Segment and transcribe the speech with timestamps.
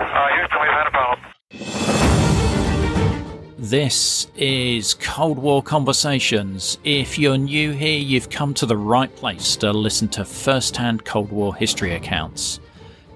[0.00, 1.20] Uh, Houston, we've had a problem.
[3.58, 6.78] This is Cold War Conversations.
[6.84, 11.04] If you're new here, you've come to the right place to listen to first hand
[11.04, 12.60] Cold War history accounts.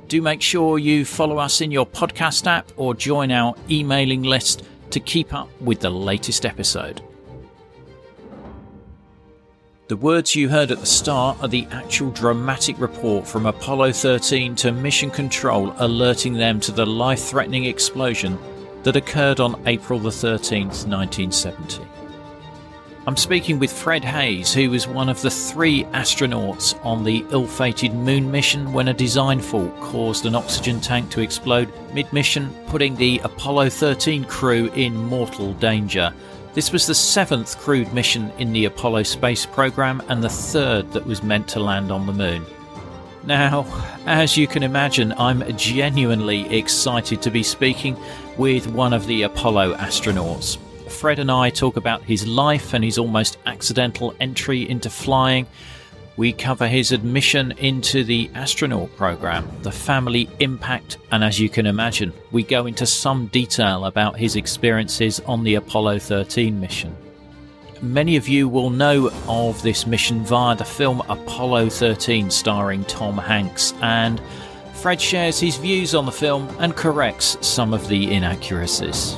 [0.07, 4.65] Do make sure you follow us in your podcast app or join our emailing list
[4.91, 7.02] to keep up with the latest episode.
[9.88, 14.55] The words you heard at the start are the actual dramatic report from Apollo 13
[14.56, 18.38] to Mission Control alerting them to the life threatening explosion
[18.82, 21.87] that occurred on April the 13th, 1970.
[23.07, 27.46] I'm speaking with Fred Haise, who was one of the three astronauts on the ill
[27.46, 32.54] fated moon mission when a design fault caused an oxygen tank to explode mid mission,
[32.66, 36.13] putting the Apollo 13 crew in mortal danger.
[36.59, 41.06] This was the seventh crewed mission in the Apollo space program and the third that
[41.06, 42.45] was meant to land on the moon.
[43.23, 43.64] Now,
[44.06, 47.96] as you can imagine, I'm genuinely excited to be speaking
[48.36, 50.59] with one of the Apollo astronauts.
[50.90, 55.46] Fred and I talk about his life and his almost accidental entry into flying.
[56.19, 61.65] We cover his admission into the astronaut program, the family impact, and as you can
[61.65, 66.97] imagine, we go into some detail about his experiences on the Apollo 13 mission.
[67.83, 73.16] Many of you will know of this mission via the film Apollo 13 starring Tom
[73.16, 74.21] Hanks, and
[74.75, 79.16] Fred shares his views on the film and corrects some of the inaccuracies.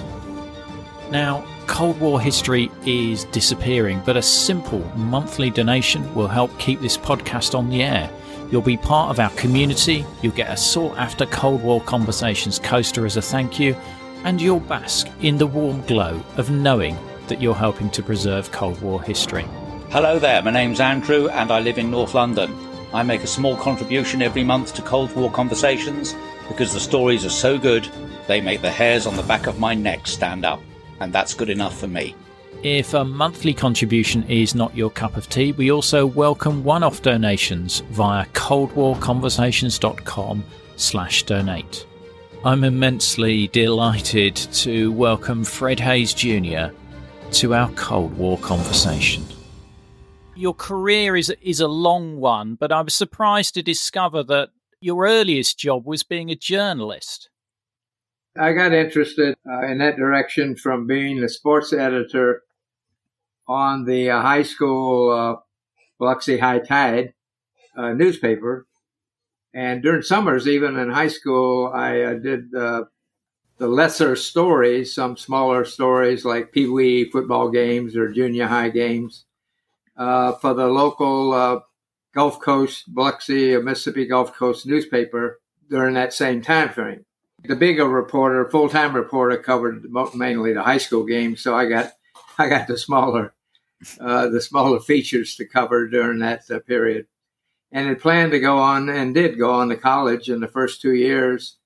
[1.10, 6.98] Now, Cold War history is disappearing, but a simple monthly donation will help keep this
[6.98, 8.10] podcast on the air.
[8.50, 13.06] You'll be part of our community, you'll get a sought after Cold War Conversations coaster
[13.06, 13.76] as a thank you,
[14.24, 16.98] and you'll bask in the warm glow of knowing
[17.28, 19.46] that you're helping to preserve Cold War history.
[19.90, 22.52] Hello there, my name's Andrew and I live in North London.
[22.92, 26.16] I make a small contribution every month to Cold War Conversations
[26.48, 27.88] because the stories are so good,
[28.26, 30.60] they make the hairs on the back of my neck stand up
[31.00, 32.14] and that's good enough for me.
[32.62, 37.80] If a monthly contribution is not your cup of tea, we also welcome one-off donations
[37.90, 40.44] via coldwarconversations.com
[40.76, 41.86] slash donate.
[42.44, 46.74] I'm immensely delighted to welcome Fred Haise Jr.
[47.32, 49.26] to our Cold War conversation.
[50.34, 54.48] Your career is, is a long one, but I was surprised to discover that
[54.80, 57.28] your earliest job was being a journalist.
[58.38, 62.42] I got interested uh, in that direction from being the sports editor
[63.48, 65.36] on the uh, high school uh,
[65.98, 67.12] Biloxi High Tide
[67.76, 68.66] uh, newspaper.
[69.52, 72.84] And during summers, even in high school, I uh, did uh,
[73.58, 79.24] the lesser stories, some smaller stories like Pee Wee football games or junior high games
[79.96, 81.64] for the local
[82.14, 87.04] Gulf Coast, Biloxi, Mississippi Gulf Coast newspaper during that same time frame
[87.44, 91.42] the bigger reporter, full time reporter, covered mainly the high school games.
[91.42, 91.92] So I got
[92.38, 93.34] I got the smaller
[93.98, 97.06] uh, the smaller features to cover during that uh, period,
[97.72, 100.80] and had planned to go on and did go on to college in the first
[100.80, 101.56] two years.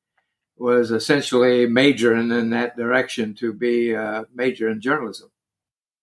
[0.56, 5.32] Was essentially majoring in that direction to be a major in journalism.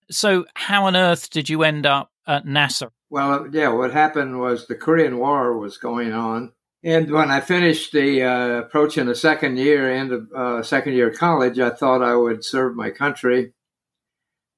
[0.09, 2.89] So, how on earth did you end up at NASA?
[3.09, 6.51] Well, yeah, what happened was the Korean War was going on
[6.83, 11.09] and when I finished the uh, approaching the second year, end of uh, second year
[11.09, 13.53] of college, I thought I would serve my country.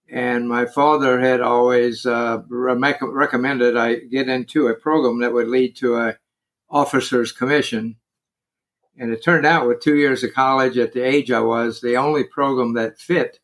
[0.09, 5.47] And my father had always uh, re- recommended I get into a program that would
[5.47, 6.17] lead to a
[6.69, 7.97] officer's commission.
[8.97, 11.97] And it turned out, with two years of college at the age I was, the
[11.97, 13.40] only program that fit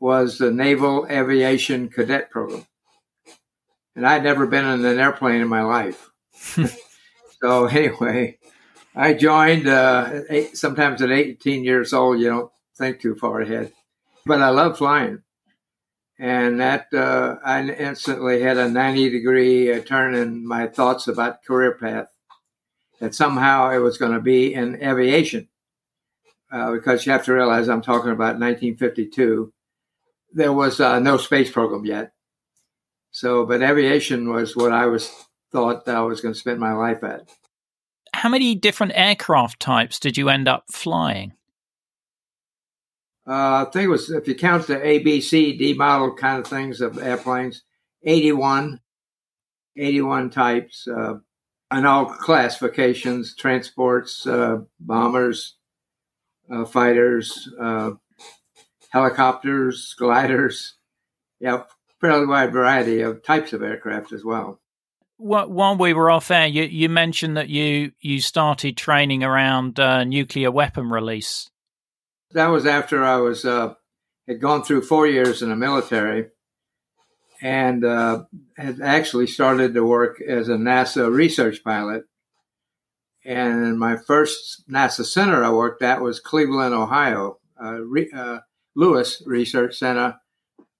[0.00, 2.66] was the Naval Aviation Cadet Program.
[3.94, 6.10] And I'd never been in an airplane in my life.
[7.42, 8.38] So anyway,
[8.94, 12.18] I joined uh, eight, sometimes at 18 years old.
[12.18, 13.72] You don't think too far ahead,
[14.24, 15.22] but I love flying,
[16.18, 21.44] and that uh, I instantly had a 90 degree uh, turn in my thoughts about
[21.44, 22.08] career path.
[23.00, 25.48] That somehow it was going to be in aviation,
[26.50, 29.52] uh, because you have to realize I'm talking about 1952.
[30.32, 32.12] There was uh, no space program yet,
[33.10, 37.02] so but aviation was what I was thought I was going to spend my life
[37.04, 37.28] at.
[38.12, 41.34] How many different aircraft types did you end up flying?
[43.26, 46.38] uh, I think it was, if you count the A, B, C, D model kind
[46.38, 47.64] of things of airplanes,
[48.04, 48.80] 81,
[49.76, 51.14] 81 types, uh,
[51.72, 55.56] and all classifications, transports, uh, bombers,
[56.52, 57.90] uh, fighters, uh,
[58.90, 60.74] helicopters, gliders.
[61.40, 61.64] Yeah,
[62.00, 64.60] fairly wide variety of types of aircraft as well.
[65.18, 70.04] While we were off air, you, you mentioned that you, you started training around uh,
[70.04, 71.50] nuclear weapon release.
[72.32, 73.74] That was after I was uh,
[74.28, 76.26] had gone through four years in the military,
[77.40, 78.24] and uh,
[78.56, 82.04] had actually started to work as a NASA research pilot.
[83.24, 88.40] And my first NASA center I worked at was Cleveland, Ohio, Re- uh,
[88.74, 90.16] Lewis Research Center,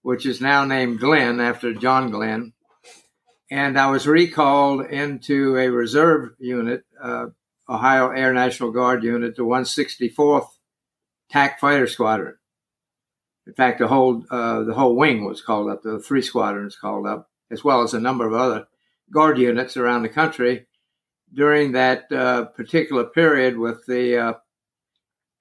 [0.02, 2.52] which is now named Glenn after John Glenn.
[3.50, 7.26] And I was recalled into a reserve unit, uh,
[7.68, 10.48] Ohio Air National Guard unit, the 164th
[11.30, 12.36] TAC Fighter Squadron.
[13.46, 15.82] In fact, the whole uh, the whole wing was called up.
[15.82, 18.66] The three squadrons called up, as well as a number of other
[19.12, 20.66] guard units around the country
[21.32, 24.32] during that uh, particular period with the uh,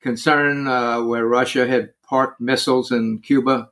[0.02, 3.70] concern uh, where Russia had parked missiles in Cuba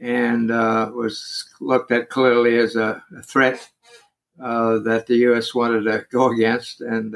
[0.00, 3.68] and uh, was looked at clearly as a, a threat
[4.42, 5.54] uh, that the U.S.
[5.54, 6.80] wanted to go against.
[6.80, 7.14] And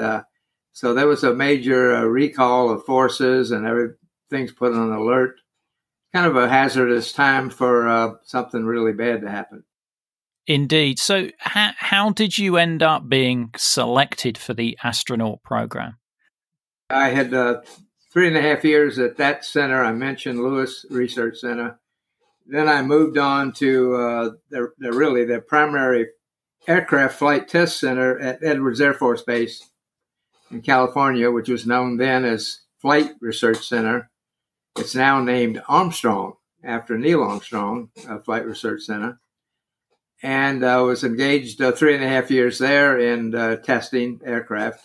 [0.72, 5.38] so there was a major recall of forces and everything's put on alert
[6.14, 9.64] kind of a hazardous time for uh, something really bad to happen.
[10.46, 10.98] Indeed.
[10.98, 15.96] So, how, how did you end up being selected for the astronaut program?
[16.88, 17.62] I had uh,
[18.12, 19.82] three and a half years at that center.
[19.82, 21.80] I mentioned Lewis Research Center.
[22.46, 26.08] Then I moved on to uh, the, the really the primary
[26.66, 29.70] aircraft flight test center at Edwards Air Force Base
[30.50, 34.10] in California, which was known then as Flight Research Center.
[34.76, 39.20] It's now named Armstrong after Neil Armstrong uh, Flight Research Center.
[40.22, 44.20] And I uh, was engaged uh, three and a half years there in uh, testing
[44.24, 44.84] aircraft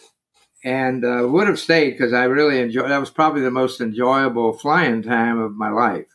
[0.63, 4.53] and uh, would have stayed because I really enjoyed that was probably the most enjoyable
[4.53, 6.07] flying time of my life.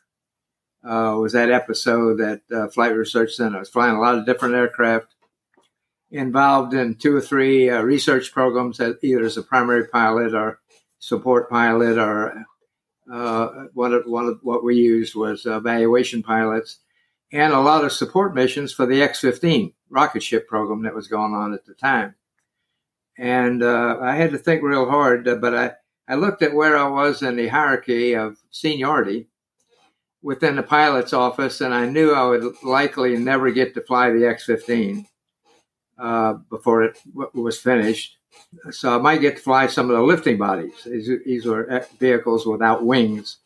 [0.86, 3.56] Uh, was that episode at Flight Research Center.
[3.56, 5.14] I was flying a lot of different aircraft,
[6.10, 10.60] involved in two or three research programs, either as a primary pilot or
[10.98, 12.44] support pilot or
[13.12, 16.78] uh, one of one of what we used was evaluation pilots,
[17.32, 21.34] and a lot of support missions for the X-15 rocket ship program that was going
[21.34, 22.14] on at the time.
[23.18, 25.72] And uh, I had to think real hard, uh, but I,
[26.08, 29.28] I looked at where I was in the hierarchy of seniority
[30.24, 34.26] within the pilot's office, and I knew I would likely never get to fly the
[34.26, 35.06] X-15
[35.98, 38.16] uh, before it w- was finished
[38.70, 40.84] so I might get to fly some of the lifting bodies.
[40.84, 43.38] These, these were vehicles without wings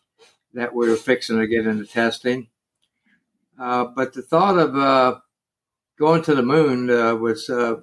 [0.55, 2.49] that we were fixing to get into testing.
[3.59, 5.19] Uh, but the thought of uh,
[5.99, 7.77] going to the moon uh, was uh,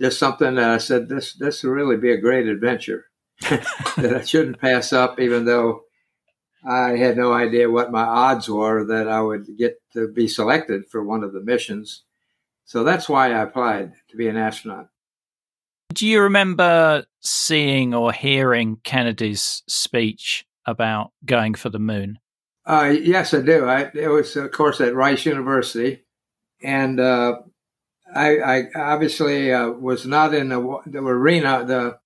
[0.00, 3.06] just something that I said this this would really be a great adventure
[3.42, 5.82] that I shouldn't pass up, even though
[6.64, 10.84] I had no idea what my odds were that I would get to be selected
[10.90, 12.04] for one of the missions.
[12.64, 14.88] So that's why I applied to be an astronaut.
[15.92, 22.18] Do you remember seeing or hearing Kennedy's speech about going for the moon?
[22.64, 23.66] Uh, yes, I do.
[23.66, 26.04] I, it was, of course, at Rice University,
[26.62, 27.38] and uh,
[28.14, 31.64] I, I, obviously uh, was not in the, the, arena.
[31.64, 31.98] The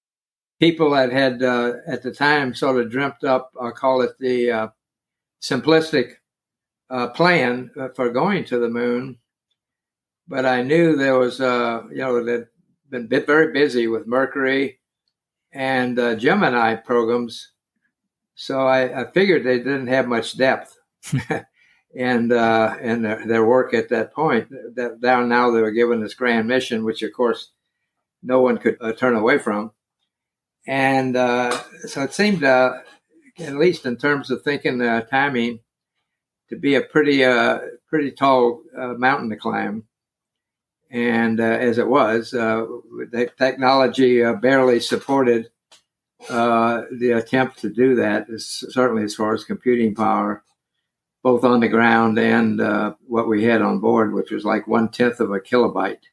[0.60, 4.50] people that had uh, at the time sort of dreamt up, I'll call it the
[4.50, 4.68] uh,
[5.40, 6.14] simplistic
[6.90, 9.18] uh, plan for going to the moon.
[10.28, 12.48] But I knew there was, you know, that
[12.90, 14.78] been very busy with Mercury
[15.52, 17.52] and uh, Gemini programs,
[18.34, 20.76] so I, I, figured they didn't have much depth.
[21.96, 24.48] and uh, and their, their, work at that point.
[24.75, 27.52] That down now they were given this grand mission, which of course
[28.22, 29.72] no one could uh, turn away from.
[30.66, 31.56] And uh,
[31.87, 32.80] so it seemed, uh,
[33.38, 35.61] at least in terms of thinking uh, timing,
[36.49, 37.58] to be a pretty uh,
[37.88, 39.85] pretty tall mountain to climb.
[40.90, 42.64] And uh, as it was, uh,
[43.11, 45.50] the technology uh, barely supported
[46.30, 50.44] uh, the attempt to do that, certainly as far as computing power,
[51.23, 54.88] both on the ground and uh, what we had on board, which was like one
[54.88, 56.04] tenth of a kilobyte.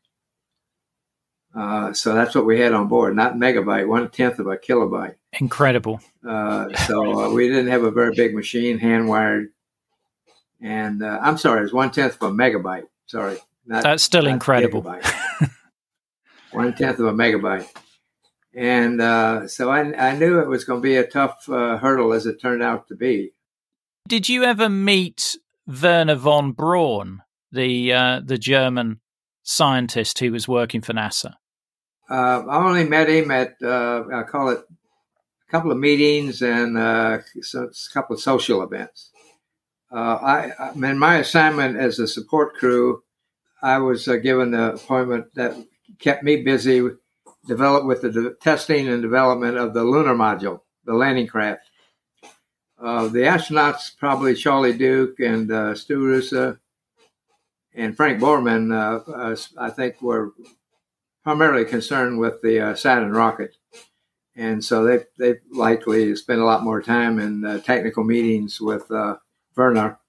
[1.55, 5.15] Uh, so that's what we had on board, not megabyte, one tenth of a kilobyte.
[5.39, 6.01] Incredible.
[6.23, 9.49] so we didn't have a very big machine, hand wired.
[10.61, 12.87] And I'm sorry, it's one tenth of a megabyte.
[13.05, 13.37] Sorry.
[13.65, 14.81] Not, That's still incredible.
[16.51, 17.67] One tenth of a megabyte.
[18.53, 22.13] And uh, so I, I, knew it was going to be a tough uh, hurdle
[22.13, 23.33] as it turned out to be.
[24.07, 28.99] Did you ever meet Wernher von Braun, the uh, the German
[29.41, 31.33] scientist who was working for NASA?
[32.09, 36.77] Uh, I only met him at uh, I call it a couple of meetings and
[36.77, 37.19] uh,
[37.55, 39.11] a couple of social events.
[39.91, 43.03] Uh, I, I in my assignment as a support crew,
[43.61, 45.55] I was uh, given the appointment that
[45.99, 46.85] kept me busy,
[47.47, 51.69] developed with the de- testing and development of the lunar module, the landing craft.
[52.81, 56.59] Uh, the astronauts, probably Charlie Duke and Stu Roosa
[57.73, 58.73] and Frank Borman,
[59.57, 60.33] I think, were
[61.23, 63.55] primarily concerned with the uh, Saturn rocket.
[64.35, 68.89] And so they they likely spent a lot more time in technical meetings with
[69.55, 69.99] Wernher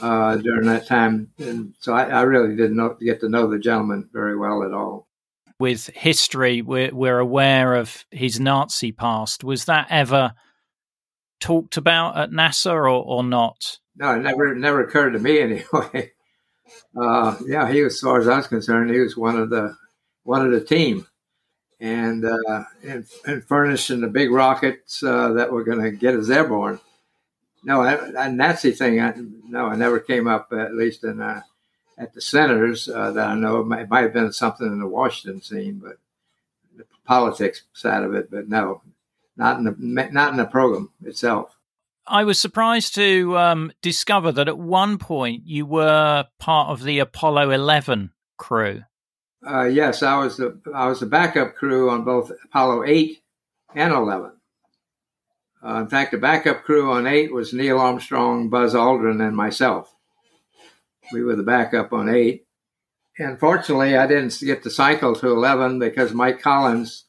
[0.00, 1.30] during that time.
[1.38, 4.74] And so I, I really didn't know, get to know the gentleman very well at
[4.74, 5.08] all
[5.58, 9.42] with history, we're, we're aware of his Nazi past.
[9.42, 10.32] Was that ever
[11.40, 13.78] talked about at NASA or, or not?
[13.96, 16.12] No, it never never occurred to me anyway.
[16.96, 19.74] Uh, yeah, he was, as far as I was concerned, he was one of the
[20.36, 21.06] of the team,
[21.80, 26.30] and uh, and, and furnishing the big rockets uh, that were going to get us
[26.30, 26.80] airborne.
[27.64, 29.00] No, a Nazi thing.
[29.00, 29.14] I,
[29.48, 31.42] no, I never came up at least in uh,
[31.96, 33.60] at the centers uh, that I know.
[33.60, 35.98] It might, it might have been something in the Washington scene, but
[36.76, 38.30] the politics side of it.
[38.30, 38.82] But no,
[39.36, 39.74] not in the
[40.12, 41.54] not in the program itself.
[42.06, 47.00] I was surprised to um, discover that at one point you were part of the
[47.00, 48.82] Apollo 11 crew.
[49.46, 53.22] Uh, yes, I was the I was the backup crew on both Apollo 8
[53.74, 54.32] and 11.
[55.64, 59.94] Uh, in fact, the backup crew on 8 was Neil Armstrong, Buzz Aldrin, and myself.
[61.12, 62.44] We were the backup on 8.
[63.18, 67.06] And fortunately, I didn't get to cycle to 11 because Mike Collins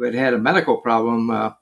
[0.00, 1.52] who had had a medical problem uh,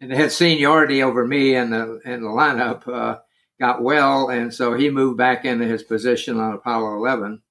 [0.00, 3.18] and had seniority over me in the in the lineup, uh,
[3.58, 7.42] got well, and so he moved back into his position on Apollo 11.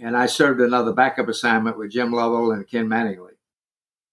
[0.00, 3.32] And I served another backup assignment with Jim Lovell and Ken Mattingly.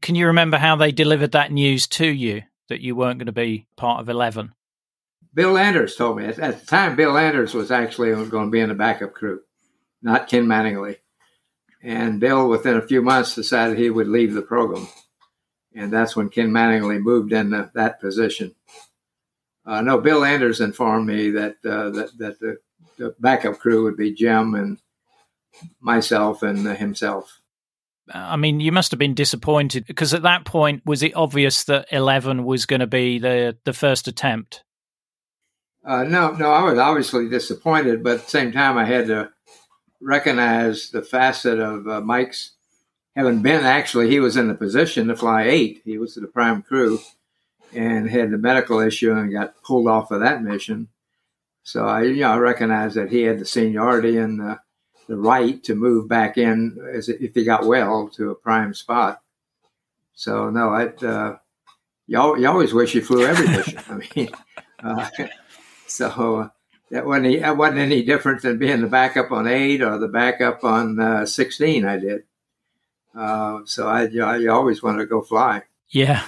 [0.02, 3.32] Can you remember how they delivered that news to you that you weren't going to
[3.32, 4.54] be part of 11?
[5.34, 6.26] Bill Anders told me.
[6.26, 9.42] At, at the time, Bill Anders was actually going to be in the backup crew,
[10.02, 10.98] not Ken Mattingly.
[11.82, 14.88] And Bill, within a few months, decided he would leave the program.
[15.76, 18.56] And that's when Ken Mattingly moved in the, that position.
[19.66, 22.58] Uh, no, Bill Anders informed me that uh, that, that the,
[22.98, 24.80] the, backup crew would be Jim and
[25.80, 27.42] myself and uh, himself.
[28.14, 31.88] I mean, you must have been disappointed because at that point, was it obvious that
[31.92, 34.64] Eleven was going to be the the first attempt?
[35.86, 39.32] Uh, no, no, I was obviously disappointed, but at the same time, I had to
[40.02, 42.52] recognize the facet of uh, Mike's
[43.16, 45.82] having been actually, he was in the position to fly eight.
[45.84, 47.00] He was the prime crew
[47.74, 50.90] and had the medical issue and got pulled off of that mission.
[51.64, 54.60] So I, you know, I recognized that he had the seniority and the,
[55.08, 59.22] the right to move back in as if he got well to a prime spot.
[60.14, 61.38] So no, I, uh,
[62.08, 63.80] you, you always wish you flew every mission.
[63.90, 64.30] I mean,
[64.84, 65.10] uh,
[65.88, 66.52] so
[66.92, 70.64] that wasn't, that wasn't any different than being the backup on eight or the backup
[70.64, 72.24] on uh, 16 I did.
[73.16, 75.64] Uh, so I, you I always wanted to go fly.
[75.90, 76.26] Yeah.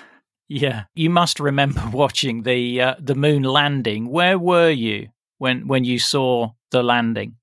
[0.48, 0.86] Yeah.
[0.96, 4.10] You must remember watching the, uh, the moon landing.
[4.10, 7.36] Where were you when, when you saw the landing?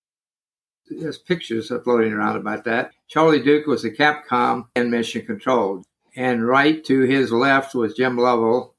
[0.88, 2.92] There's pictures floating around about that.
[3.08, 5.82] Charlie Duke was the Capcom and mission control.
[6.14, 8.74] And right to his left was Jim Lovell.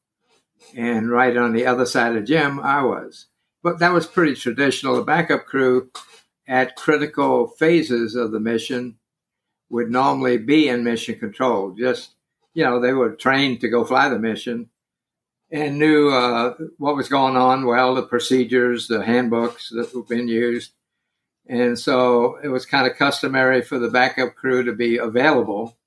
[0.75, 3.27] And right on the other side of Jim, I was
[3.67, 4.95] but that was pretty traditional.
[4.95, 5.89] The backup crew
[6.47, 8.97] at critical phases of the mission
[9.69, 11.71] would normally be in mission control.
[11.71, 12.11] Just,
[12.53, 14.69] you know, they were trained to go fly the mission
[15.51, 20.29] and knew uh, what was going on well, the procedures, the handbooks that were being
[20.29, 20.71] used.
[21.49, 25.77] And so it was kind of customary for the backup crew to be available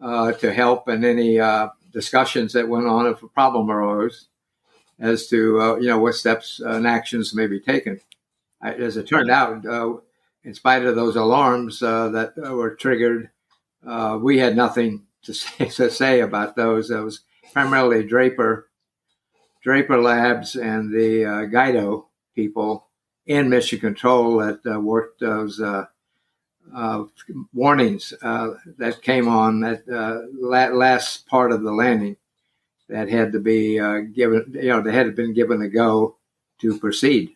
[0.00, 4.28] uh, to help in any uh, discussions that went on if a problem arose
[4.98, 8.00] as to uh, you know what steps and actions may be taken.
[8.62, 9.96] As it turned out, uh,
[10.44, 13.30] in spite of those alarms uh, that were triggered,
[13.86, 16.90] uh, we had nothing to say, to say about those.
[16.90, 17.20] It was
[17.52, 18.68] primarily Draper,
[19.62, 22.86] Draper Labs, and the Guido people
[23.26, 25.60] in Mission Control that uh, worked those.
[27.52, 32.16] warnings that came on that last part of the landing
[32.92, 36.16] that had to be uh, given, you know, they had been given a go
[36.60, 37.34] to proceed.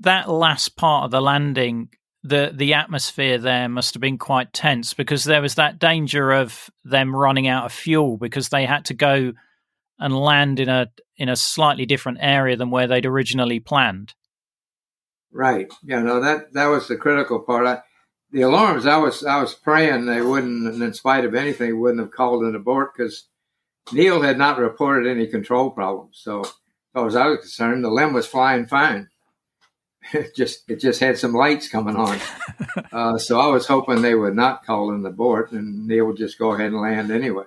[0.00, 1.90] That last part of the landing,
[2.22, 6.70] the the atmosphere there must have been quite tense because there was that danger of
[6.84, 9.32] them running out of fuel because they had to go
[9.98, 14.14] and land in a in a slightly different area than where they'd originally planned.
[15.32, 15.72] Right.
[15.82, 16.02] Yeah.
[16.02, 17.66] No, that that was the critical part.
[17.66, 17.82] I,
[18.32, 18.86] the alarms.
[18.86, 22.44] I was I was praying they wouldn't, and in spite of anything, wouldn't have called
[22.44, 23.26] an abort because
[23.92, 26.20] Neil had not reported any control problems.
[26.22, 26.52] So, as
[26.94, 29.08] far as I was concerned, the LEM was flying fine.
[30.14, 32.18] It just it just had some lights coming on.
[32.92, 36.38] uh, so I was hoping they would not call an abort, and Neil would just
[36.38, 37.44] go ahead and land anyway.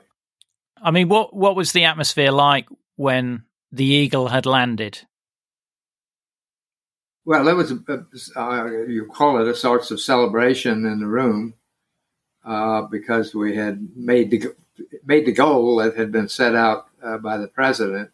[0.80, 5.02] I mean, what what was the atmosphere like when the Eagle had landed?
[7.26, 11.54] Well, it was a, uh, you call it a sorts of celebration in the room
[12.44, 14.56] uh, because we had made the
[15.06, 18.10] made the goal that had been set out uh, by the president.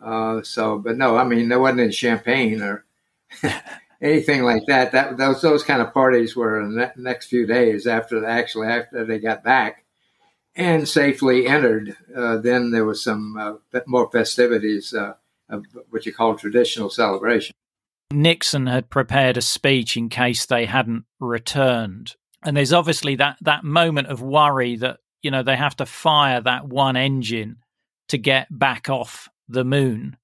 [0.00, 2.84] Uh, so, but no, I mean there wasn't any champagne or
[4.00, 4.92] anything like that.
[4.92, 8.68] That those those kind of parties were in the next few days after the, actually
[8.68, 9.84] after they got back
[10.54, 11.96] and safely entered.
[12.14, 14.94] Uh, then there was some uh, more festivities,
[15.48, 17.54] of what you call traditional celebration.
[18.12, 22.14] Nixon had prepared a speech in case they hadn't returned.
[22.44, 26.40] And there's obviously that, that moment of worry that, you know, they have to fire
[26.40, 27.56] that one engine
[28.08, 30.16] to get back off the moon.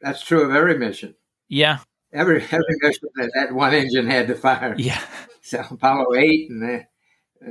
[0.00, 1.14] That's true of every mission.
[1.48, 1.78] Yeah.
[2.12, 4.74] Every every mission that, that one engine had to fire.
[4.78, 5.00] Yeah.
[5.42, 6.84] So Apollo 8 and uh,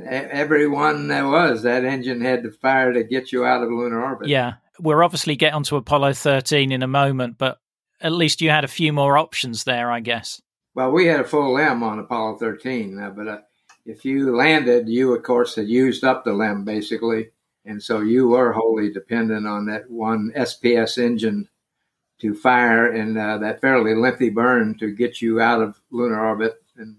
[0.04, 4.02] every one there was, that engine had to fire to get you out of lunar
[4.02, 4.28] orbit.
[4.28, 4.54] Yeah.
[4.80, 7.58] We'll obviously get onto Apollo 13 in a moment, but
[8.00, 10.40] at least you had a few more options there, I guess.
[10.74, 13.38] Well, we had a full LEM on Apollo 13, uh, but uh,
[13.84, 17.30] if you landed, you of course had used up the LEM basically,
[17.64, 21.48] and so you were wholly dependent on that one SPS engine
[22.20, 26.62] to fire and uh, that fairly lengthy burn to get you out of lunar orbit
[26.76, 26.96] and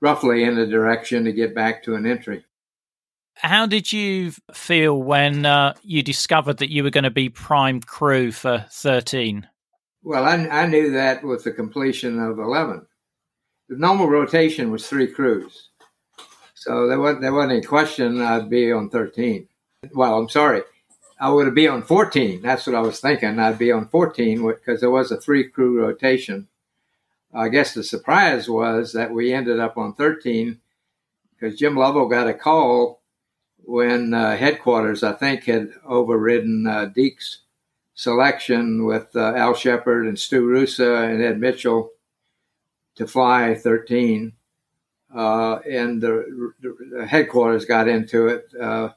[0.00, 2.44] roughly in the direction to get back to an entry.
[3.34, 7.80] How did you feel when uh, you discovered that you were going to be prime
[7.80, 9.46] crew for 13?
[10.06, 12.86] Well, I, I knew that with the completion of 11.
[13.68, 15.70] The normal rotation was three crews.
[16.54, 19.48] So there wasn't, there wasn't any question I'd be on 13.
[19.92, 20.62] Well, I'm sorry.
[21.18, 22.40] I would be on 14.
[22.40, 23.40] That's what I was thinking.
[23.40, 26.46] I'd be on 14 because there was a three crew rotation.
[27.34, 30.60] I guess the surprise was that we ended up on 13
[31.34, 33.00] because Jim Lovell got a call
[33.64, 37.40] when uh, headquarters, I think, had overridden uh, Deke's
[37.96, 41.90] selection with uh, Al Shepard and Stu Roosa and Ed Mitchell
[42.94, 44.32] to fly 13.
[45.14, 48.90] Uh, and the, the, headquarters got into it, uh,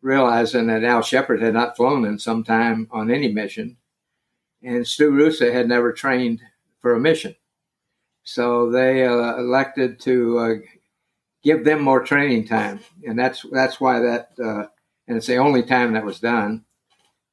[0.00, 3.76] realizing that Al Shepard had not flown in some time on any mission,
[4.62, 6.40] and Stu Roosa had never trained
[6.78, 7.34] for a mission.
[8.22, 10.54] So they uh, elected to uh,
[11.42, 14.66] give them more training time, and that's that's why that, uh,
[15.06, 16.64] and it's the only time that was done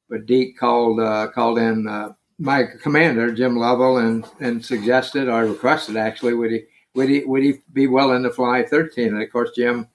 [0.08, 5.44] but Deke called uh, called in uh, my commander Jim Lovell and and suggested or
[5.46, 6.64] requested actually would he
[6.94, 9.88] would he would he be willing to fly 13 and of course Jim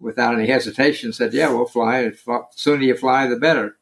[0.00, 2.02] without any hesitation said yeah we'll fly.
[2.02, 3.76] The sooner you fly the better.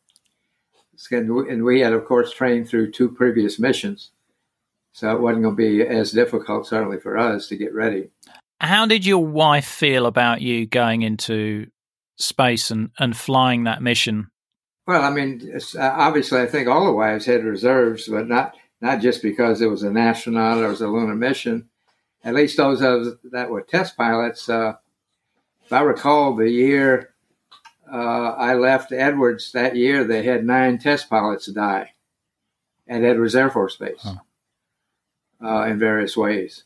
[1.11, 4.11] And we had of course trained through two previous missions.
[4.92, 8.11] So it wasn't going to be as difficult certainly for us to get ready.
[8.61, 11.66] How did your wife feel about you going into
[12.16, 14.31] space and, and flying that mission
[14.87, 19.01] well, I mean, uh, obviously, I think all the wives had reserves, but not not
[19.01, 21.68] just because it was an astronaut or it was a lunar mission.
[22.23, 24.49] At least those of that were test pilots.
[24.49, 24.75] Uh,
[25.64, 27.14] if I recall, the year
[27.90, 31.92] uh, I left Edwards that year, they had nine test pilots die
[32.88, 34.16] at Edwards Air Force Base huh.
[35.42, 36.64] uh, in various ways.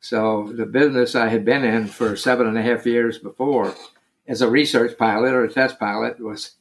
[0.00, 3.74] So the business I had been in for seven and a half years before,
[4.28, 6.52] as a research pilot or a test pilot, was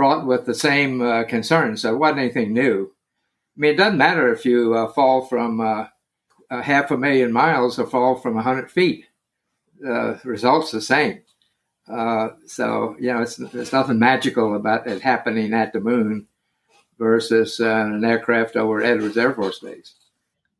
[0.00, 1.82] fraught with the same uh, concerns.
[1.82, 2.90] So it wasn't anything new.
[3.54, 5.88] I mean, it doesn't matter if you uh, fall from uh,
[6.48, 9.04] a half a million miles or fall from 100 feet.
[9.78, 11.20] The result's the same.
[11.86, 16.26] Uh, so, you know, it's, there's nothing magical about it happening at the moon
[16.98, 19.96] versus uh, an aircraft over Edwards Air Force Base.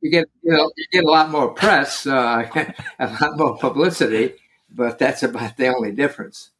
[0.02, 2.46] You get, you know, you get a lot more press, uh,
[2.98, 4.34] a lot more publicity,
[4.68, 6.50] but that's about the only difference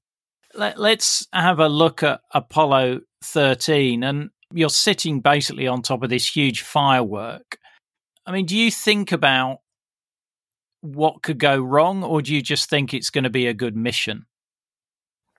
[0.54, 4.02] let, us have a look at Apollo 13.
[4.02, 7.58] And you're sitting basically on top of this huge firework.
[8.26, 9.58] I mean, do you think about
[10.82, 13.76] what could go wrong, or do you just think it's going to be a good
[13.76, 14.26] mission?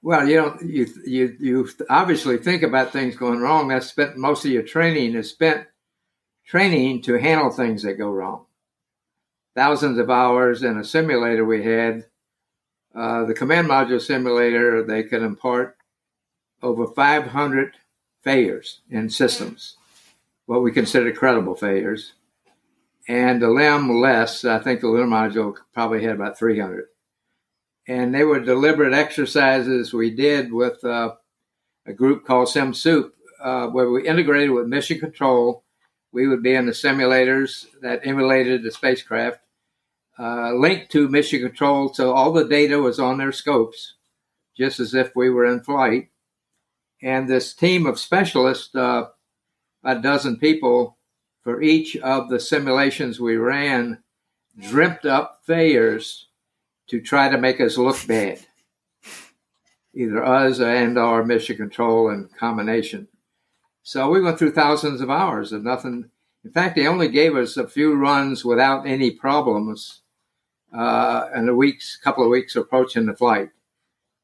[0.03, 3.67] Well, you know, you you you obviously think about things going wrong.
[3.67, 5.67] That's spent most of your training is spent
[6.45, 8.45] training to handle things that go wrong.
[9.55, 12.05] Thousands of hours in a simulator we had
[12.95, 15.77] uh, the command module simulator, they can impart
[16.61, 17.73] over 500
[18.21, 19.77] failures in systems,
[20.45, 22.13] what we consider credible failures.
[23.07, 26.85] And the LEM less, I think the lunar module probably had about 300.
[27.87, 31.15] And they were deliberate exercises we did with uh,
[31.85, 35.63] a group called SimSup, uh, where we integrated with mission control.
[36.11, 39.39] We would be in the simulators that emulated the spacecraft,
[40.21, 43.95] uh, linked to mission control, so all the data was on their scopes,
[44.55, 46.09] just as if we were in flight.
[47.01, 49.05] And this team of specialists, uh,
[49.83, 50.97] a dozen people,
[51.41, 54.03] for each of the simulations we ran,
[54.59, 56.27] dreamt up failures
[56.87, 58.39] to try to make us look bad,
[59.95, 63.07] either us and our mission control in combination.
[63.81, 66.11] So we went through thousands of hours of nothing.
[66.43, 70.00] In fact, they only gave us a few runs without any problems,
[70.73, 73.49] uh, and a week's couple of weeks approaching the flight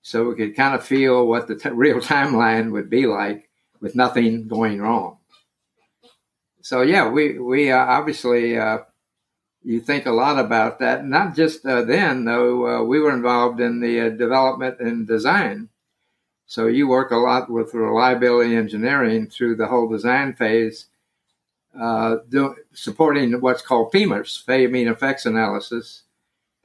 [0.07, 3.49] so we could kind of feel what the t- real timeline would be like
[3.81, 5.17] with nothing going wrong.
[6.61, 8.79] So yeah, we we uh, obviously uh,
[9.63, 11.05] you think a lot about that.
[11.05, 12.67] Not just uh, then, though.
[12.67, 15.67] Uh, we were involved in the uh, development and design.
[16.45, 20.85] So you work a lot with reliability engineering through the whole design phase,
[21.77, 26.03] uh, do, supporting what's called FEMAS, failure mean effects analysis,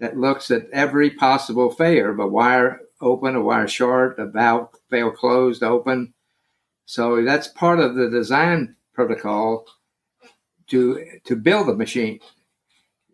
[0.03, 4.69] that looks at every possible failure of a wire open, a wire short, a valve
[4.91, 6.13] fail closed, open.
[6.87, 9.65] So that's part of the design protocol
[10.71, 12.19] to to build the machine.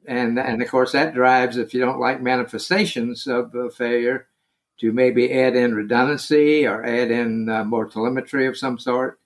[0.06, 4.26] And, and of course, that drives, if you don't like manifestations of a failure,
[4.80, 9.20] to maybe add in redundancy or add in uh, more telemetry of some sort.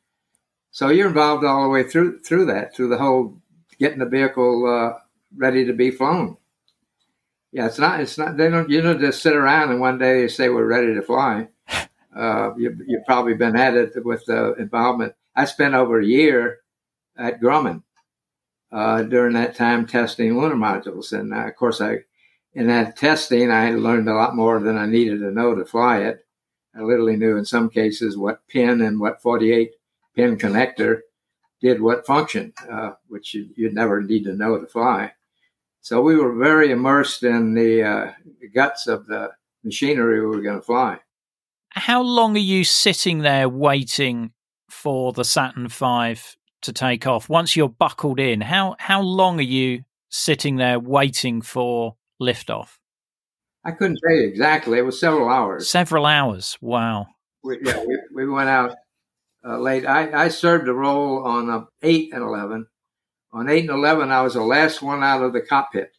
[0.72, 3.38] So you're involved all the way through through that, through the whole
[3.78, 4.98] getting the vehicle uh,
[5.36, 6.38] ready to be flown.
[7.52, 8.00] Yeah, it's not.
[8.00, 8.36] It's not.
[8.36, 8.70] They don't.
[8.70, 11.48] You don't just sit around and one day they say we're ready to fly.
[12.14, 15.14] Uh, you, have probably been at it with the involvement.
[15.34, 16.58] I spent over a year
[17.16, 17.82] at Grumman
[18.70, 22.00] uh, during that time testing lunar modules, and uh, of course, I
[22.52, 26.00] in that testing I learned a lot more than I needed to know to fly
[26.00, 26.26] it.
[26.76, 29.72] I literally knew in some cases what pin and what 48
[30.14, 31.00] pin connector
[31.62, 35.12] did what function, uh, which you, would never need to know to fly.
[35.82, 38.12] So we were very immersed in the uh,
[38.54, 39.30] guts of the
[39.64, 41.00] machinery we were going to fly.
[41.70, 44.32] How long are you sitting there waiting
[44.70, 46.16] for the Saturn V
[46.62, 47.28] to take off?
[47.28, 52.76] Once you're buckled in, how how long are you sitting there waiting for liftoff?
[53.64, 54.78] I couldn't tell you exactly.
[54.78, 55.68] It was several hours.
[55.68, 56.58] Several hours.
[56.60, 57.08] Wow.
[57.42, 58.76] We, yeah, we, we went out
[59.44, 59.84] uh, late.
[59.86, 62.66] I, I served a role on uh, eight and eleven,
[63.32, 65.92] on 8 and 11, I was the last one out of the cockpit,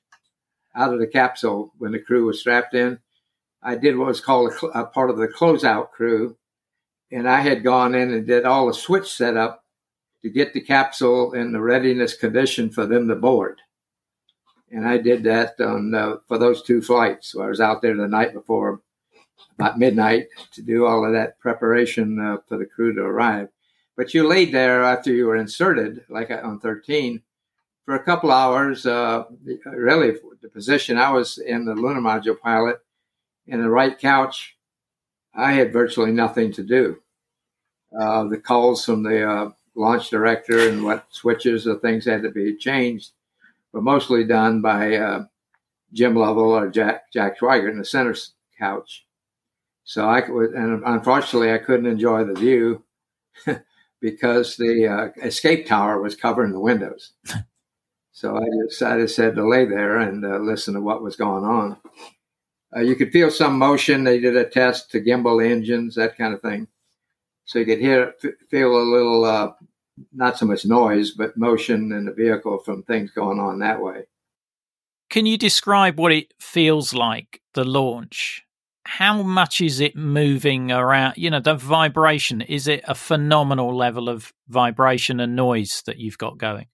[0.75, 2.99] out of the capsule when the crew was strapped in.
[3.61, 6.37] I did what was called a, a part of the closeout crew,
[7.11, 9.63] and I had gone in and did all the switch setup
[10.21, 13.59] to get the capsule in the readiness condition for them to board.
[14.71, 17.31] And I did that on uh, for those two flights.
[17.31, 18.81] So I was out there the night before,
[19.59, 23.49] about midnight, to do all of that preparation uh, for the crew to arrive.
[23.95, 27.21] But you laid there after you were inserted, like on 13,
[27.85, 28.85] for a couple hours.
[28.85, 29.25] Uh,
[29.65, 32.79] really, the position I was in, the lunar module pilot,
[33.47, 34.55] in the right couch,
[35.35, 37.01] I had virtually nothing to do.
[37.97, 42.31] Uh, the calls from the uh, launch director and what switches or things had to
[42.31, 43.11] be changed
[43.71, 45.25] were mostly done by uh,
[45.91, 48.15] Jim Lovell or Jack Jack Swigert in the center
[48.57, 49.05] couch.
[49.83, 52.83] So I could, and unfortunately, I couldn't enjoy the view
[54.03, 57.13] because the uh, escape tower was covering the windows.
[58.11, 61.77] so I decided said to lay there and uh, listen to what was going on.
[62.75, 64.03] Uh, you could feel some motion.
[64.03, 66.67] They did a test to gimbal engines, that kind of thing.
[67.45, 68.13] So you could hear,
[68.49, 69.53] feel a little, uh,
[70.11, 74.03] not so much noise, but motion in the vehicle from things going on that way.
[75.09, 78.43] Can you describe what it feels like, the launch?
[78.85, 81.17] How much is it moving around?
[81.17, 86.17] You know, the vibration, is it a phenomenal level of vibration and noise that you've
[86.17, 86.67] got going?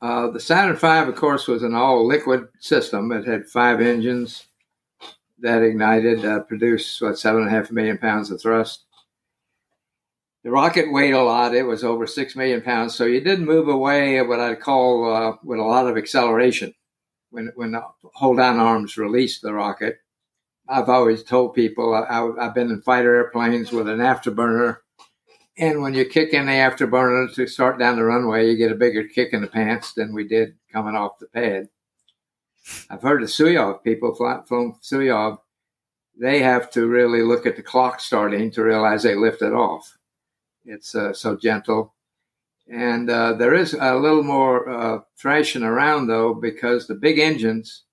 [0.00, 3.12] Uh, the Saturn V, of course, was an all liquid system.
[3.12, 4.46] It had five engines
[5.38, 8.84] that ignited, uh, produced, what, seven and a half million pounds of thrust.
[10.42, 11.54] The rocket weighed a lot.
[11.54, 12.96] It was over six million pounds.
[12.96, 16.74] So you didn't move away what I'd call uh, with a lot of acceleration
[17.30, 17.82] when, when the
[18.14, 19.98] hold down arms released the rocket
[20.68, 24.78] I've always told people I, have been in fighter airplanes with an afterburner,
[25.58, 28.76] and when you kick in the afterburner to start down the runway, you get a
[28.76, 31.68] bigger kick in the pants than we did coming off the pad.
[32.88, 35.38] I've heard of Soyuz people flown Soyuz.
[36.18, 39.98] They have to really look at the clock starting to realize they lifted off.
[40.64, 41.94] It's uh, so gentle.
[42.68, 47.84] And uh, there is a little more uh, thrashing around though, because the big engines,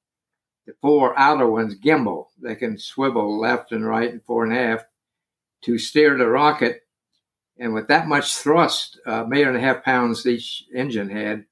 [0.69, 2.27] the four outer ones gimbal.
[2.39, 4.85] They can swivel left and right and fore and aft
[5.63, 6.81] to steer the rocket.
[7.57, 11.45] And with that much thrust, a million and a half pounds each engine had,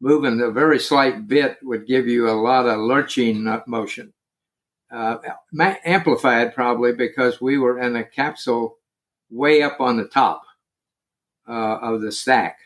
[0.00, 4.14] moving a very slight bit would give you a lot of lurching motion.
[4.90, 5.18] Uh,
[5.84, 8.78] amplified probably because we were in a capsule
[9.30, 10.40] way up on the top
[11.46, 12.56] uh, of the stack.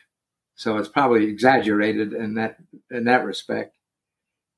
[0.55, 2.55] So it's probably exaggerated in that
[2.89, 3.75] in that respect.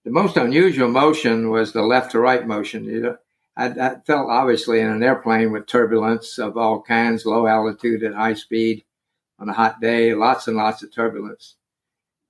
[0.06, 2.86] The most unusual motion was the left to right motion.
[2.86, 3.18] You know,
[3.58, 8.14] I, I, felt obviously in an airplane with turbulence of all kinds, low altitude at
[8.14, 8.86] high speed
[9.40, 11.56] on a hot day, lots and lots of turbulence,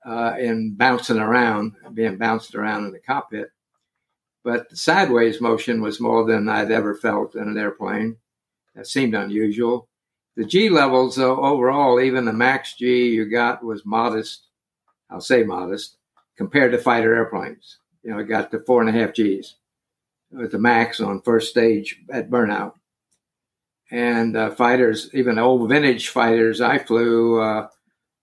[0.06, 3.50] uh, and bouncing around, being bounced around in the cockpit.
[4.46, 8.16] But the sideways motion was more than I'd ever felt in an airplane.
[8.74, 9.90] That seemed unusual.
[10.38, 14.48] The G levels, though, overall, even the max G you got was modest.
[15.10, 15.98] I'll say modest
[16.38, 17.80] compared to fighter airplanes.
[18.04, 19.56] You know, it got to four and a half Gs
[20.32, 22.74] with the max on first stage at burnout.
[23.92, 27.68] And uh, fighters, even old vintage fighters I flew, uh,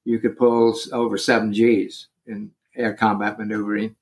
[0.05, 3.97] you could pull over seven Gs in air combat maneuvering.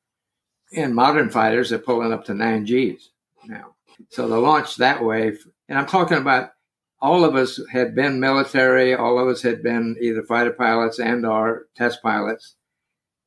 [0.75, 3.11] And modern fighters are pulling up to nine Gs
[3.47, 3.75] now.
[4.09, 5.37] So the launch that way,
[5.69, 6.53] and I'm talking about
[7.01, 11.27] all of us had been military, all of us had been either fighter pilots and
[11.27, 12.57] or test pilots.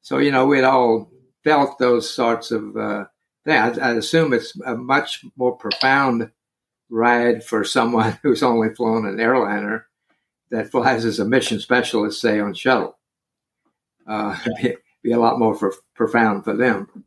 [0.03, 1.09] So, you know, we'd all
[1.45, 3.05] felt those sorts of uh,
[3.45, 3.79] things.
[3.79, 6.29] I, I assume it's a much more profound
[6.89, 9.87] ride for someone who's only flown an airliner
[10.51, 12.99] that flies as a mission specialist, say, on shuttle.
[14.05, 17.05] Uh, be, be a lot more for, profound for them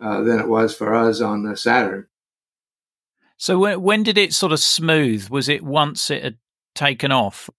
[0.00, 2.06] uh, than it was for us on the Saturn.
[3.36, 5.28] So when, when did it sort of smooth?
[5.28, 6.38] Was it once it had
[6.74, 7.50] taken off?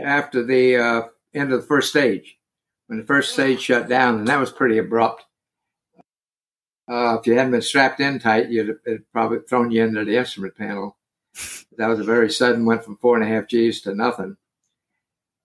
[0.00, 1.02] After the uh,
[1.34, 2.36] end of the first stage
[2.86, 5.24] when the first stage shut down, and that was pretty abrupt.
[6.88, 10.16] Uh, if you hadn't been strapped in tight, you'd have probably thrown you into the
[10.16, 10.96] instrument panel.
[11.76, 14.36] That was a very sudden, went from four and a half Gs to nothing.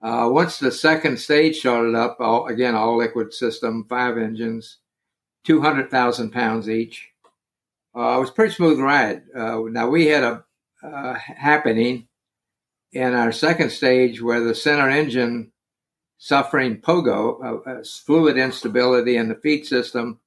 [0.01, 4.77] Uh, once the second stage started up, all, again, all liquid system, five engines,
[5.45, 7.09] 200,000 pounds each.
[7.95, 9.23] Uh, it was a pretty smooth ride.
[9.35, 10.43] Uh, now, we had a
[10.83, 12.07] uh, happening
[12.91, 15.51] in our second stage where the center engine
[16.23, 20.19] suffering pogo, uh, uh, fluid instability in the feed system,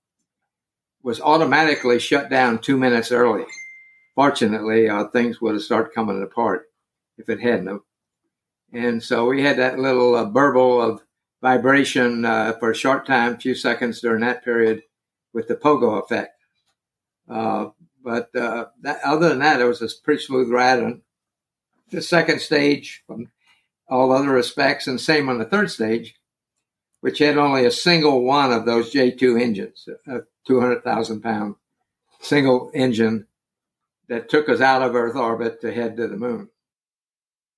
[1.04, 3.44] was automatically shut down two minutes early.
[4.16, 6.64] Fortunately, uh, things would have started coming apart
[7.16, 7.80] if it hadn't.
[8.72, 11.00] And so we had that little uh, burble of
[11.40, 14.82] vibration uh, for a short time, a few seconds during that period,
[15.32, 16.36] with the pogo effect.
[17.30, 17.66] Uh,
[18.02, 20.80] but that, other than that, it was a pretty smooth ride.
[20.80, 21.02] And
[21.90, 23.28] the second stage, from
[23.88, 26.14] all other respects, and same on the third stage,
[27.00, 31.56] which had only a single one of those J2 engines, a 200,000 pound
[32.20, 33.26] single engine
[34.08, 36.48] that took us out of Earth orbit to head to the moon.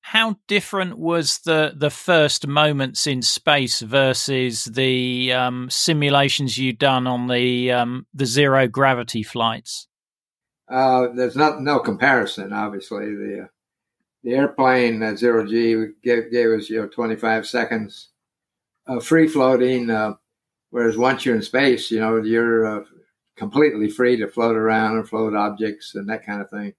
[0.01, 7.09] How different was the the first moments in space versus the um, simulations you'd done
[7.09, 9.89] on the um, the zero gravity flights?
[10.71, 12.53] Uh, there's not no comparison.
[12.53, 13.47] Obviously, the uh,
[14.27, 18.09] the airplane at zero G gave, gave us you know 25 seconds
[18.89, 20.15] of free floating, uh,
[20.71, 22.85] whereas once you're in space, you know you're uh,
[23.37, 26.75] completely free to float around and float objects and that kind of thing.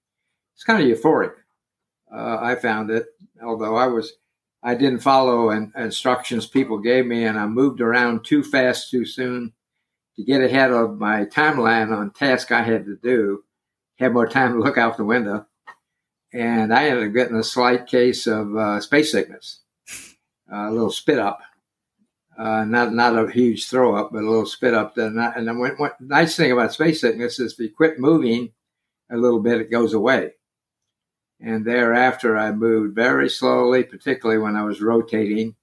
[0.54, 1.32] It's kind of euphoric.
[2.14, 3.06] Uh, I found it,
[3.42, 4.12] although I was
[4.62, 9.06] I didn't follow an, instructions people gave me, and I moved around too fast too
[9.06, 9.54] soon
[10.16, 13.44] to get ahead of my timeline on task I had to do.
[13.98, 15.47] Had more time to look out the window
[16.32, 19.60] and I ended up getting a slight case of uh, space sickness,
[20.52, 21.40] a little spit up,
[22.38, 24.96] uh, not not a huge throw up, but a little spit up.
[24.96, 28.52] And, and then what nice thing about space sickness is if you quit moving
[29.10, 30.32] a little bit, it goes away.
[31.40, 35.54] And thereafter, I moved very slowly, particularly when I was rotating,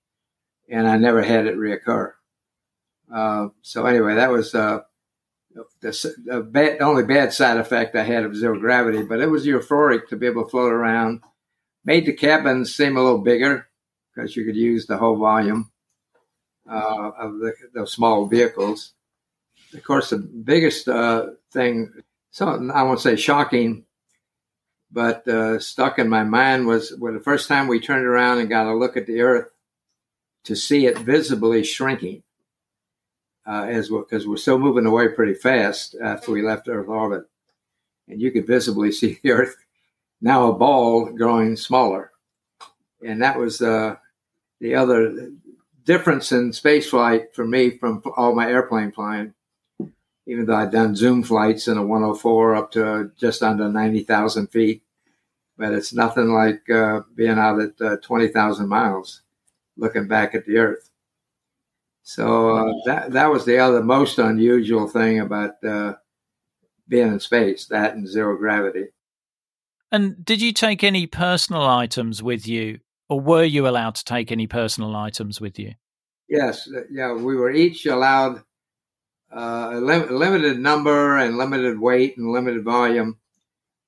[0.69, 2.13] and I never had it reoccur.
[3.13, 4.79] Uh, so anyway, that was uh,
[5.81, 9.45] the, the bad, only bad side effect I had of zero gravity, but it was
[9.45, 11.21] euphoric to be able to float around.
[11.83, 13.67] Made the cabins seem a little bigger
[14.13, 15.71] because you could use the whole volume
[16.69, 18.93] uh, of the, those small vehicles.
[19.73, 21.91] Of course, the biggest uh, thing,
[22.31, 23.85] so I won't say shocking,
[24.91, 28.49] but uh, stuck in my mind was when the first time we turned around and
[28.49, 29.49] got a look at the Earth
[30.45, 32.23] to see it visibly shrinking
[33.47, 37.25] uh, as because we're still moving away pretty fast after we left Earth orbit.
[38.07, 39.55] And you could visibly see the Earth
[40.21, 42.11] now a ball growing smaller.
[43.05, 43.95] and that was uh,
[44.59, 45.31] the other
[45.83, 49.33] difference in space flight for me from all my airplane flying.
[50.27, 54.81] Even though I'd done zoom flights in a 104 up to just under 90,000 feet,
[55.55, 59.21] but it's nothing like uh, being out at uh, 20,000 miles,
[59.77, 60.89] looking back at the Earth.
[62.07, 65.93] So uh, that that was the other most unusual thing about uh,
[66.87, 68.89] being in space, that and zero gravity.
[69.91, 74.31] And did you take any personal items with you, or were you allowed to take
[74.31, 75.73] any personal items with you?
[76.29, 78.43] Yes, uh, yeah, we were each allowed
[79.35, 83.17] uh, a lim- limited number and limited weight and limited volume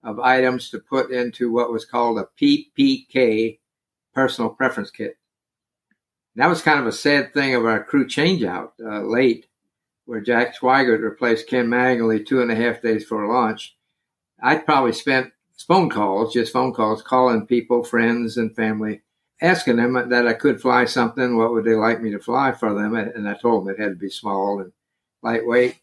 [0.04, 3.60] of items to put into what was called a PPK
[4.16, 5.18] personal preference kit.
[6.38, 9.47] That was kind of a sad thing of our crew changeout uh, late,
[10.06, 13.76] where Jack Swigert replaced Ken Mattingly two and a half days before launch.
[14.39, 15.34] I'd probably spent
[15.67, 19.02] phone calls, just phone calls, calling people, friends, and family,
[19.41, 21.38] asking them that I could fly something.
[21.38, 22.93] What would they like me to fly for them?
[22.93, 24.71] And I told them it had to be small and
[25.23, 25.80] lightweight.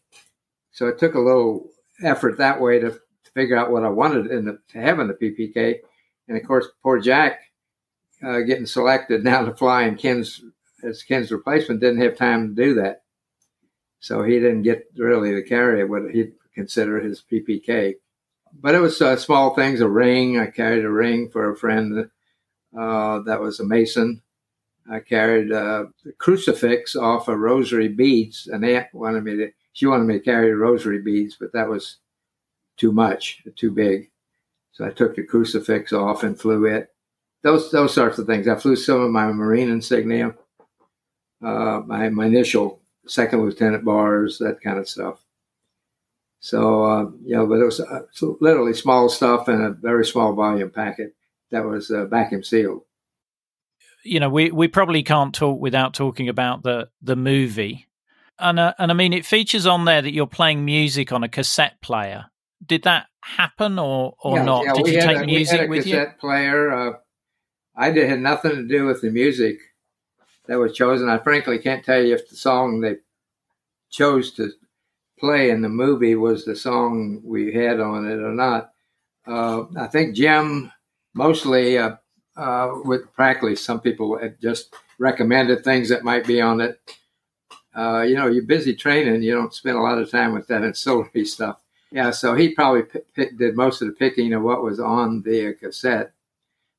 [0.71, 1.69] So it took a little
[2.01, 5.09] effort that way to, to figure out what I wanted in the, to have in
[5.09, 5.79] the PPK.
[6.29, 7.41] And of course, poor Jack
[8.25, 10.41] uh, getting selected now to fly in Ken's
[10.83, 13.03] as Ken's replacement didn't have time to do that.
[13.99, 17.95] So he didn't get really to carry what he'd consider his PPK
[18.61, 19.81] but it was uh, small things.
[19.81, 20.39] A ring.
[20.39, 22.09] I carried a ring for a friend
[22.77, 24.21] uh, that was a mason.
[24.89, 28.47] I carried uh, a crucifix off of rosary beads.
[28.47, 29.51] An aunt wanted me to.
[29.73, 31.97] She wanted me to carry rosary beads, but that was
[32.77, 34.09] too much, too big.
[34.71, 36.89] So I took the crucifix off and flew it.
[37.45, 38.47] Those those sorts of things.
[38.47, 40.33] I flew some of my Marine insignia,
[41.43, 45.23] uh, my my initial second lieutenant bars, that kind of stuff.
[46.39, 48.01] So, uh, you know, but it was uh,
[48.39, 51.15] literally small stuff in a very small volume packet
[51.51, 52.81] that was uh, vacuum sealed.
[54.03, 57.87] You know, we, we probably can't talk without talking about the, the movie.
[58.37, 61.29] And, uh, and I mean, it features on there that you're playing music on a
[61.29, 62.25] cassette player.
[62.63, 64.65] Did that happen or, or yeah, not?
[64.65, 66.19] Yeah, did you take a, music we with cassette you?
[66.19, 66.99] player.
[67.75, 69.59] I did, had nothing to do with the music
[70.47, 71.09] that was chosen.
[71.09, 72.97] I frankly can't tell you if the song they
[73.89, 74.51] chose to
[75.19, 78.71] play in the movie was the song we had on it or not.
[79.25, 80.71] Uh, I think Jim
[81.13, 81.95] mostly uh,
[82.37, 86.79] uh, with practically some people had just recommended things that might be on it.
[87.75, 90.63] Uh, you know, you're busy training, you don't spend a lot of time with that
[90.63, 91.57] ancillary stuff.
[91.91, 95.21] Yeah, so he probably p- p- did most of the picking of what was on
[95.21, 96.11] the cassette.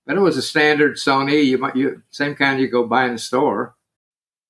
[0.07, 3.13] But it was a standard Sony, you might you same kind you go buy in
[3.13, 3.75] the store.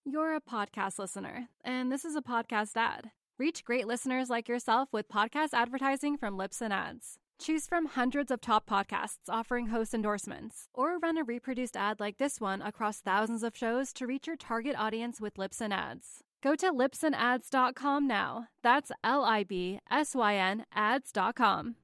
[0.05, 3.11] You're a podcast listener, and this is a podcast ad.
[3.39, 7.19] Reach great listeners like yourself with podcast advertising from Libsyn Ads.
[7.39, 12.19] Choose from hundreds of top podcasts offering host endorsements, or run a reproduced ad like
[12.19, 16.23] this one across thousands of shows to reach your target audience with Libsyn Ads.
[16.43, 18.49] Go to libsynads.com now.
[18.63, 21.77] That's L I B S Y N ads.com.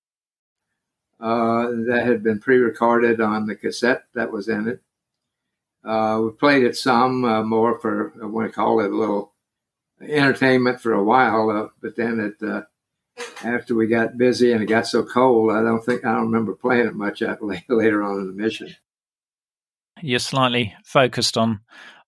[1.23, 4.83] Uh, that had been pre recorded on the cassette that was in it.
[5.85, 9.33] Uh, we played it some uh, more for, I want to call it a little
[10.01, 12.63] entertainment for a while, uh, but then it uh,
[13.45, 16.55] after we got busy and it got so cold, I don't think I don't remember
[16.55, 17.21] playing it much
[17.69, 18.75] later on in the mission.
[20.01, 21.61] You're slightly focused on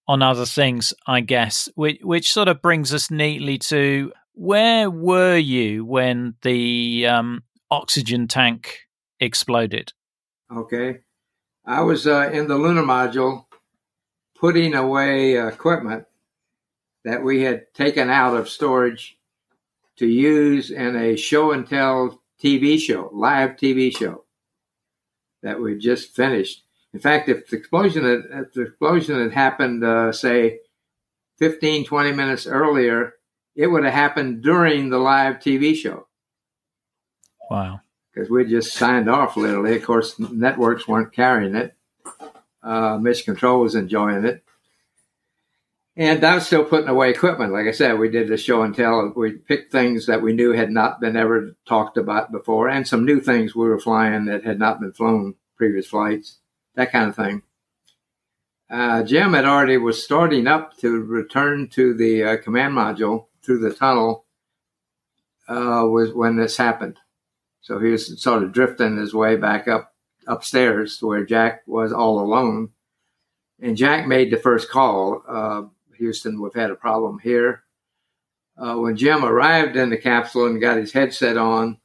[0.09, 5.37] on other things, I guess, which which sort of brings us neatly to where were
[5.37, 8.84] you when the um, oxygen tank
[9.25, 9.93] exploded?
[10.55, 11.01] Okay,
[11.65, 13.47] I was uh, in the lunar module
[14.39, 16.07] putting away equipment
[17.05, 19.19] that we had taken out of storage
[19.97, 24.25] to use in a show and tell TV show, live TV show
[25.43, 26.63] that we just finished.
[26.93, 30.61] In fact, if the explosion had, if the explosion had happened, uh, say,
[31.39, 33.15] 15, 20 minutes earlier,
[33.57, 36.07] it would have happened during the live TV show.
[37.51, 37.81] Wow.
[38.15, 39.77] Because we just signed off literally.
[39.77, 41.75] Of course, networks weren't carrying it.
[42.63, 44.45] Uh, Mission Control was enjoying it.
[45.97, 47.53] And I was still putting away equipment.
[47.53, 49.13] Like I said, we did the show and tell.
[49.15, 53.05] We picked things that we knew had not been ever talked about before, and some
[53.05, 56.39] new things we were flying that had not been flown previous flights,
[56.75, 57.43] that kind of thing.
[58.69, 63.61] Uh, Jim had already was starting up to return to the uh, command module through
[63.61, 64.25] the tunnel.
[65.47, 66.99] Uh, was when this happened,
[67.65, 69.95] so he was sort of drifting his way back up
[70.27, 72.69] upstairs to where Jack was all alone.
[73.59, 75.63] And Jack made the first call uh,
[75.97, 77.63] Houston, we've had a problem here.
[78.59, 81.79] Uh, when Jim arrived in the capsule and got his headset on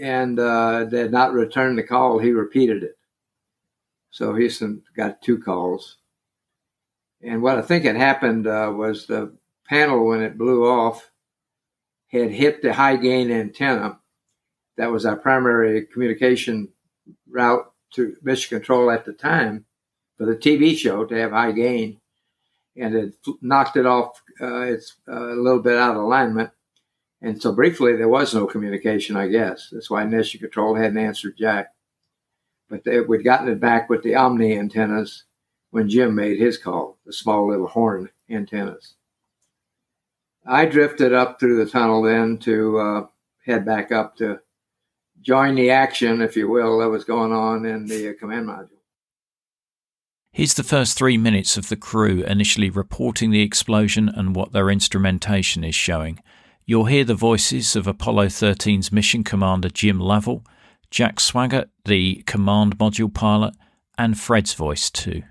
[0.00, 2.98] and uh, did not return the call, he repeated it.
[4.10, 5.98] So Houston got two calls.
[7.22, 9.36] And what I think had happened uh, was the
[9.68, 11.12] panel, when it blew off,
[12.08, 14.00] had hit the high gain antenna.
[14.76, 16.68] That was our primary communication
[17.28, 19.64] route to Mission Control at the time
[20.18, 22.00] for the TV show to have high gain.
[22.76, 24.22] And it knocked it off.
[24.40, 26.50] Uh, it's uh, a little bit out of alignment.
[27.22, 29.70] And so briefly, there was no communication, I guess.
[29.72, 31.72] That's why Mission Control hadn't answered Jack.
[32.68, 35.24] But they, we'd gotten it back with the Omni antennas
[35.70, 38.94] when Jim made his call, the small little horn antennas.
[40.46, 43.06] I drifted up through the tunnel then to uh,
[43.44, 44.40] head back up to
[45.26, 48.70] join the action, if you will, that was going on in the uh, command module.
[50.30, 54.70] Here's the first three minutes of the crew initially reporting the explosion and what their
[54.70, 56.20] instrumentation is showing.
[56.64, 60.44] You'll hear the voices of Apollo 13's mission commander Jim Lovell,
[60.90, 63.54] Jack Swigert, the command module pilot,
[63.98, 65.22] and Fred's voice too.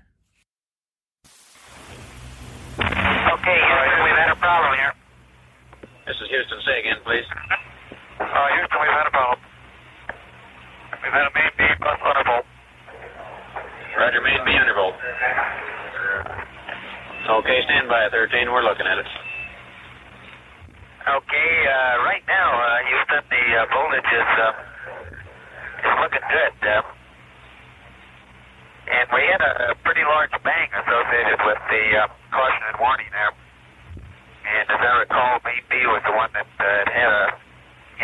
[2.78, 4.92] Okay, Houston, we've had a problem here.
[6.06, 6.58] This is Houston.
[6.66, 7.24] Say again, please.
[8.20, 9.38] Uh, Houston, we've had a problem.
[11.16, 12.44] A main B plus undervolt.
[13.96, 14.92] Roger, main B undervolt.
[17.40, 18.52] Okay, stand by, 13.
[18.52, 19.08] We're looking at it.
[21.08, 26.54] Okay, uh, right now, uh, Houston, the uh, voltage is, uh, is looking good.
[26.68, 26.84] Uh,
[28.92, 33.08] and we had a, a pretty large bang associated with the uh, caution and warning
[33.08, 33.32] there.
[34.52, 37.24] And as I recall, main B was the one that uh, had a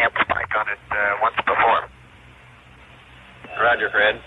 [0.00, 1.91] amp spike on it uh, once before.
[3.62, 4.18] Roger, Fred.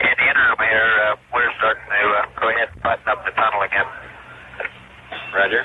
[0.00, 3.32] In the interim here, uh, we're starting to uh, go ahead and button up the
[3.36, 3.84] tunnel again.
[5.36, 5.60] Roger.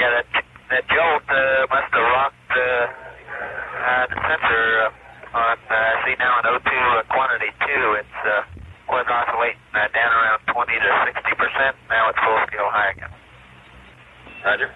[0.00, 0.26] Yeah, that
[0.72, 2.64] that jolt uh, must have rocked uh,
[3.84, 5.76] uh, the sensor uh, on, uh,
[6.08, 8.48] see now in O2 uh, quantity 2, it's uh,
[8.88, 10.88] was oscillating uh, down around 20 to
[11.20, 11.76] 60 percent.
[11.92, 13.12] Now it's full scale high again.
[14.40, 14.72] Roger.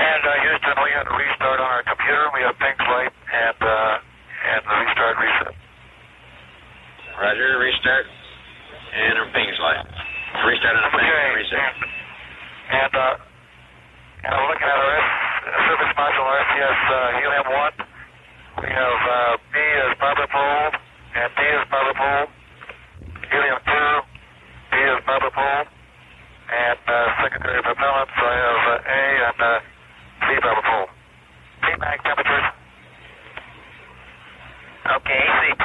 [0.00, 2.24] And uh, Houston, we had a restart on our computer.
[2.32, 3.94] We have pink light and uh,
[4.44, 5.54] and the restart reset.
[7.18, 8.06] Roger, restart.
[8.94, 9.82] And our PGNCS light.
[10.46, 11.34] Restart on a ping, Okay.
[11.34, 11.72] reset.
[12.70, 13.14] And uh,
[14.24, 15.08] and I'm looking at our S,
[15.68, 17.94] service module SCS uh, helium 1.
[18.64, 20.70] We have uh, B is barber pole,
[21.18, 22.26] and D is barber pole.
[23.30, 23.74] Helium 2,
[24.70, 25.64] B is barber pole.
[26.44, 29.58] And uh, secondary propellants, I have uh, A and uh,
[30.22, 30.88] C barber pole.
[31.66, 32.48] Tmax temperatures.
[34.84, 35.64] Okay, AC2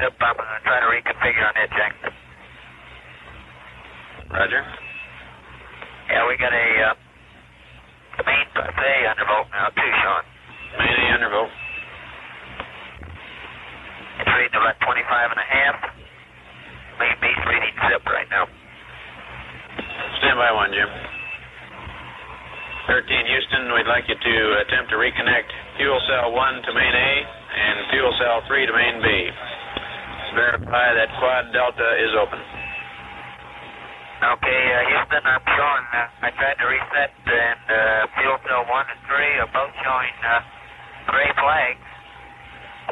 [0.00, 0.14] zip.
[0.20, 1.92] I'm going to try to reconfigure on that, Jack.
[4.30, 4.62] Roger.
[6.10, 6.94] Yeah, we got a uh,
[8.18, 10.24] the main A undervolt now too, Sean.
[10.78, 11.52] Main A undervolt.
[14.20, 15.76] It's reading about 25 and a half.
[17.00, 18.48] Main B's reading zip right now.
[20.20, 20.88] Stand by one, Jim.
[22.86, 27.12] 13 Houston, we'd like you to attempt to reconnect fuel cell 1 to main A
[27.26, 29.08] and fuel cell 3 to main B.
[30.34, 32.40] Verify that quad delta is open.
[34.16, 38.92] Okay, uh, Houston, I'm showing, uh, I tried to reset and uh, fuel cell 1
[38.96, 40.40] and 3 are both showing uh,
[41.12, 41.84] gray flags,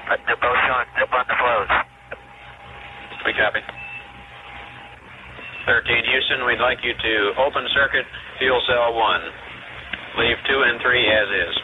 [0.04, 1.70] but they're both showing zip on the flows.
[3.24, 3.64] We copy.
[5.64, 8.04] 13 Houston, we'd like you to open circuit
[8.36, 10.20] fuel cell 1.
[10.20, 11.54] Leave 2 and 3 as is.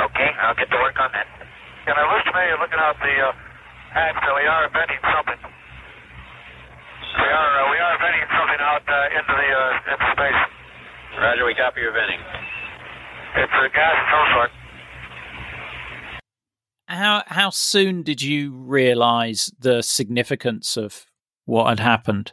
[0.00, 1.41] Okay, I'll get to work on that.
[1.84, 3.32] And I wish me looking out the uh,
[3.90, 5.40] hatch that we are venting something.
[7.18, 10.42] We are uh, we are venting something out uh, into the uh, into space.
[11.18, 12.22] Roger, we copy your venting.
[13.34, 14.50] It's a gas of some sort.
[16.86, 21.06] How how soon did you realise the significance of
[21.46, 22.32] what had happened?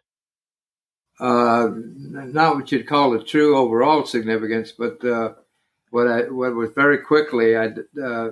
[1.20, 5.34] Uh, not what you'd call the true overall significance, but uh,
[5.90, 7.70] what I what was very quickly I
[8.00, 8.30] uh,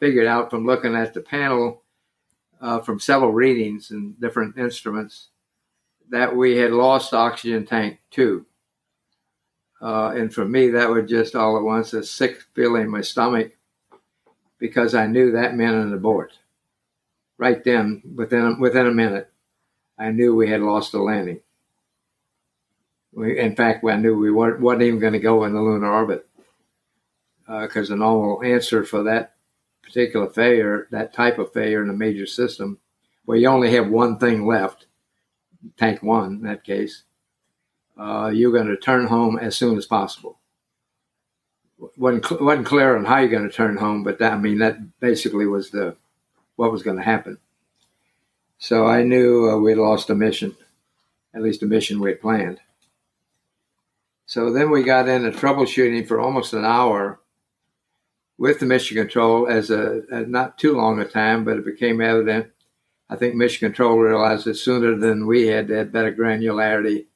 [0.00, 1.82] figured out from looking at the panel
[2.60, 5.28] uh, from several readings and different instruments
[6.10, 8.46] that we had lost oxygen tank two.
[9.80, 13.00] Uh, and for me, that was just all at once a sick feeling in my
[13.00, 13.52] stomach
[14.58, 16.32] because I knew that meant an abort.
[17.36, 19.30] Right then, within within a minute,
[19.96, 21.40] I knew we had lost the landing.
[23.12, 25.92] We, in fact, I knew we weren't, wasn't even going to go in the lunar
[25.92, 26.26] orbit
[27.46, 29.34] because uh, the normal answer for that
[29.88, 32.78] particular failure, that type of failure in a major system,
[33.24, 34.86] where you only have one thing left,
[35.78, 37.04] tank one in that case,
[37.98, 40.38] uh, you're going to turn home as soon as possible.
[41.96, 45.00] wasn't wasn't clear on how you're going to turn home, but that I mean that
[45.00, 45.96] basically was the
[46.56, 47.38] what was going to happen.
[48.58, 50.54] So I knew uh, we lost a mission,
[51.32, 52.60] at least a mission we had planned.
[54.26, 57.20] So then we got into troubleshooting for almost an hour
[58.38, 62.46] with the mission control as a, not too long a time, but it became evident.
[63.10, 67.06] I think mission control realized it sooner than we had, had better granularity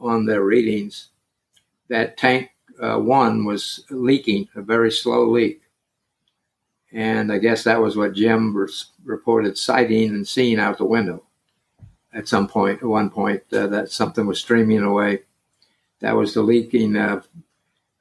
[0.00, 1.10] on their readings.
[1.88, 2.50] That tank
[2.80, 5.62] uh, one was leaking, a very slow leak.
[6.92, 8.56] And I guess that was what Jim
[9.04, 11.22] reported sighting and seeing out the window
[12.12, 15.20] at some point, at one point, uh, that something was streaming away.
[16.00, 17.28] That was the leaking of,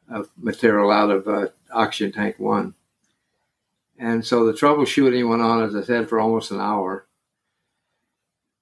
[0.09, 2.73] of material out of uh, oxygen tank one.
[3.97, 7.07] And so the troubleshooting went on, as I said, for almost an hour.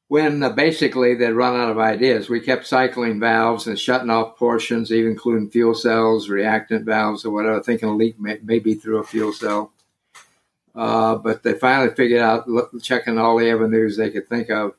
[0.07, 4.37] When uh, basically they'd run out of ideas, we kept cycling valves and shutting off
[4.37, 8.75] portions, even including fuel cells, reactant valves, or whatever, thinking a leak may, may be
[8.75, 9.71] through a fuel cell.
[10.75, 14.73] Uh, but they finally figured out, look, checking all the avenues they could think of,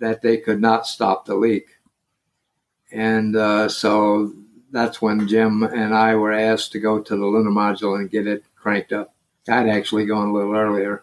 [0.00, 1.68] that they could not stop the leak.
[2.90, 4.32] And uh, so
[4.72, 8.26] that's when Jim and I were asked to go to the lunar module and get
[8.26, 9.14] it cranked up.
[9.48, 11.02] I'd actually gone a little earlier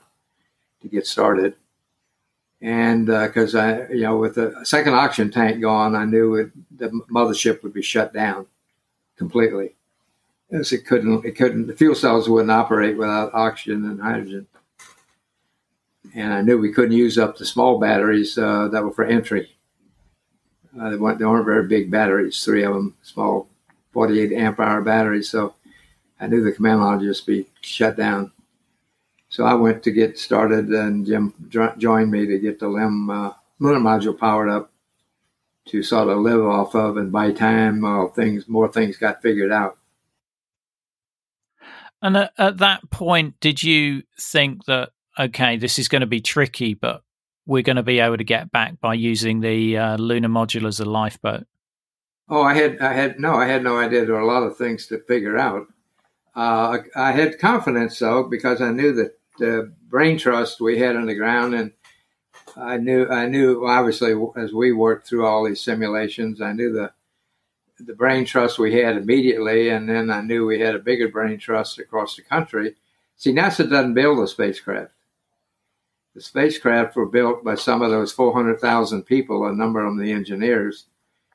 [0.81, 1.55] to get started.
[2.61, 6.51] And because uh, I, you know, with the second oxygen tank gone, I knew it,
[6.77, 8.47] the mothership would be shut down
[9.15, 9.75] completely
[10.51, 14.47] as it couldn't it couldn't the fuel cells wouldn't operate without oxygen and hydrogen.
[16.15, 19.55] And I knew we couldn't use up the small batteries uh, that were for entry.
[20.79, 23.47] Uh, they, weren't, they weren't very big batteries, three of them, small
[23.91, 25.23] 48 amp hour battery.
[25.23, 25.55] So
[26.19, 28.31] I knew the command line would just be shut down.
[29.29, 31.33] So I went to get started, and Jim
[31.77, 34.71] joined me to get the uh, lunar module powered up
[35.67, 36.97] to sort of live off of.
[36.97, 39.77] And by time uh, things more things got figured out,
[42.01, 46.21] and at, at that point, did you think that okay, this is going to be
[46.21, 47.03] tricky, but
[47.45, 50.79] we're going to be able to get back by using the uh, lunar module as
[50.79, 51.45] a lifeboat?
[52.29, 54.05] Oh, I had, I had no, I had no idea.
[54.05, 55.67] There were a lot of things to figure out.
[56.35, 61.07] Uh, I had confidence though because I knew that the brain trust we had on
[61.07, 61.71] the ground, and
[62.55, 66.91] I knew, I knew obviously as we worked through all these simulations, I knew the
[67.79, 71.39] the brain trust we had immediately, and then I knew we had a bigger brain
[71.39, 72.75] trust across the country.
[73.15, 74.91] See, NASA doesn't build a spacecraft.
[76.15, 80.11] The spacecraft were built by some of those 400,000 people, a number of them the
[80.11, 80.85] engineers,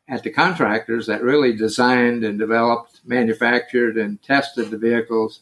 [0.08, 5.40] at the contractors that really designed and developed, manufactured, and tested the vehicles,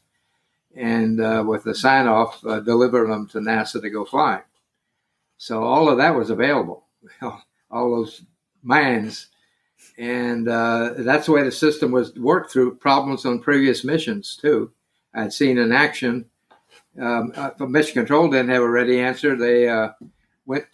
[0.76, 4.40] and uh, with the sign off, uh, delivered them to NASA to go fly.
[5.36, 6.84] So all of that was available.
[7.70, 8.22] all those
[8.62, 9.28] minds
[9.98, 14.72] and uh, that's the way the system was worked through problems on previous missions too.
[15.14, 16.26] I'd seen in action.
[17.00, 19.36] Um, uh, Mission Control didn't have a ready answer.
[19.36, 19.90] They uh,
[20.46, 20.66] went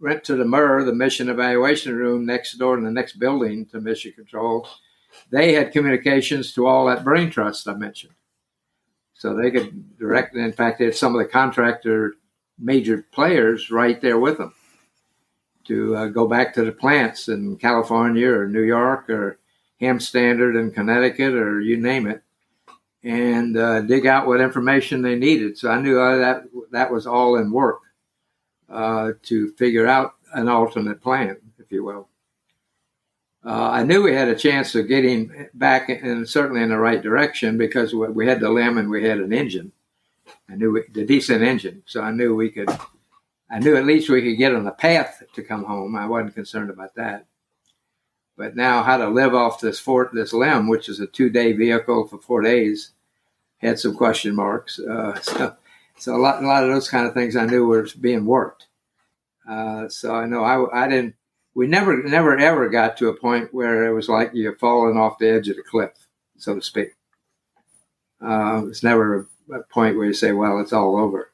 [0.00, 3.80] went to the MUR, the Mission Evaluation Room next door in the next building to
[3.80, 4.68] Mission Control.
[5.30, 8.14] They had communications to all that brain trust I mentioned,
[9.14, 10.34] so they could direct.
[10.34, 12.14] In fact, they had some of the contractor
[12.58, 14.52] major players right there with them
[15.64, 19.38] to uh, go back to the plants in California or New York or
[19.80, 22.22] Ham Standard in Connecticut or you name it,
[23.02, 25.56] and uh, dig out what information they needed.
[25.56, 27.80] So I knew uh, that that was all in work
[28.74, 32.08] uh, to figure out an alternate plan, if you will.
[33.44, 37.02] Uh, I knew we had a chance of getting back and certainly in the right
[37.02, 39.72] direction because we had the LEM and we had an engine.
[40.48, 42.70] I knew the descent engine, so I knew we could
[43.50, 45.94] I knew at least we could get on the path to come home.
[45.94, 47.26] I wasn't concerned about that.
[48.36, 52.08] But now, how to live off this fort, this LEM, which is a two-day vehicle
[52.08, 52.90] for four days,
[53.58, 54.80] had some question marks.
[54.80, 55.56] Uh, so,
[55.98, 58.66] so a lot, a lot of those kind of things I knew were being worked.
[59.48, 61.14] Uh, so I know I, I didn't.
[61.54, 65.18] We never, never, ever got to a point where it was like you're falling off
[65.18, 65.92] the edge of the cliff,
[66.36, 66.94] so to speak.
[68.20, 71.30] Uh, it's never a point where you say, "Well, it's all over."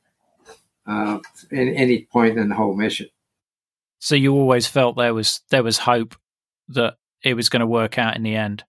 [0.90, 1.18] uh,
[1.52, 3.08] at any point in the whole mission.
[3.98, 6.16] So you always felt there was there was hope
[6.68, 8.64] that it was going to work out in the end.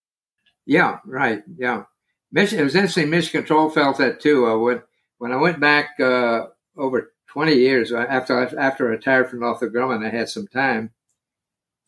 [0.66, 1.42] Yeah, right.
[1.58, 1.84] Yeah,
[2.32, 2.60] mission.
[2.60, 3.10] It was interesting.
[3.10, 4.46] Mission Control felt that too.
[4.46, 4.82] Uh, when
[5.22, 9.72] when I went back uh, over twenty years uh, after after I retired from Northrop
[9.72, 10.90] Grumman, I had some time,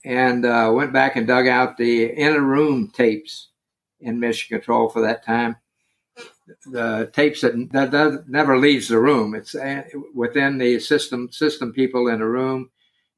[0.06, 3.50] and uh, went back and dug out the inner room tapes
[4.00, 5.56] in Mission Control for that time
[6.68, 9.34] the tapes that, that, that never leaves the room.
[9.34, 9.82] It's uh,
[10.14, 12.70] within the system system people in a room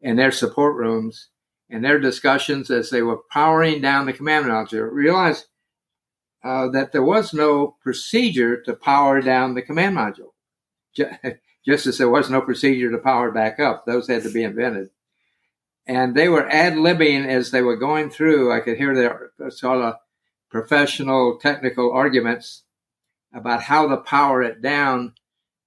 [0.01, 1.27] and their support rooms
[1.69, 4.87] and their discussions as they were powering down the command module.
[4.89, 5.45] Realize
[6.45, 10.31] uh, that there was no procedure to power down the command module.
[11.65, 13.85] just as there was no procedure to power back up.
[13.85, 14.89] Those had to be invented.
[15.87, 18.51] And they were ad libbing as they were going through.
[18.51, 19.95] I could hear their sort of
[20.49, 22.63] professional, technical arguments
[23.33, 25.13] about how to power it down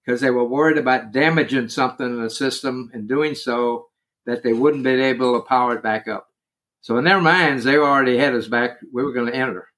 [0.05, 3.89] because they were worried about damaging something in the system and doing so
[4.24, 6.29] that they wouldn't be able to power it back up.
[6.81, 8.79] So in their minds, they already had us back.
[8.93, 9.68] We were going to enter,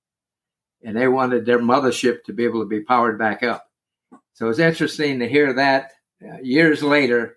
[0.83, 3.67] and they wanted their mothership to be able to be powered back up.
[4.33, 7.37] So it's interesting to hear that uh, years later.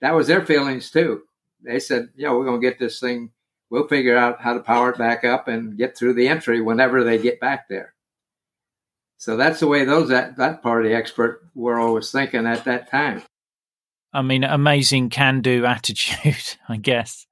[0.00, 1.22] That was their feelings too.
[1.62, 3.30] They said, "You know, we're going to get this thing.
[3.70, 7.04] We'll figure out how to power it back up and get through the entry whenever
[7.04, 7.94] they get back there."
[9.22, 13.22] So that's the way those that, that party expert were always thinking at that time.
[14.12, 17.28] I mean, amazing can do attitude, I guess.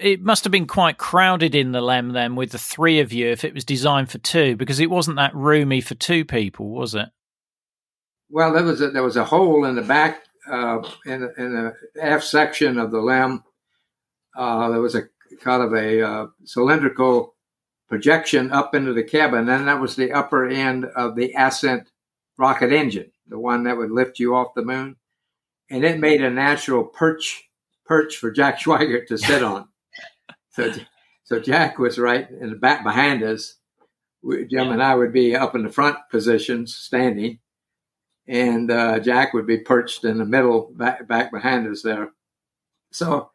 [0.00, 3.28] It must have been quite crowded in the Lem then with the three of you
[3.28, 6.94] if it was designed for two, because it wasn't that roomy for two people, was
[6.94, 7.08] it?
[8.30, 11.74] Well, there was a, there was a hole in the back uh, in, in the
[12.00, 13.44] aft section of the Lem.
[14.36, 15.02] Uh, there was a
[15.40, 17.34] kind of a uh, cylindrical
[17.90, 19.48] projection up into the cabin.
[19.48, 21.90] And that was the upper end of the Ascent
[22.38, 24.96] rocket engine, the one that would lift you off the moon.
[25.68, 27.44] And it made a natural perch
[27.84, 29.68] perch for Jack Swigert to sit on.
[30.60, 30.80] So,
[31.24, 33.56] so Jack was right in the back behind us.
[34.50, 37.38] Jim and I would be up in the front positions, standing,
[38.28, 42.10] and uh, Jack would be perched in the middle, back, back behind us there.
[42.92, 43.30] So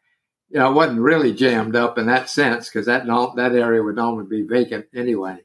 [0.50, 3.96] you know, it wasn't really jammed up in that sense because that that area would
[3.96, 5.38] normally be vacant anyway.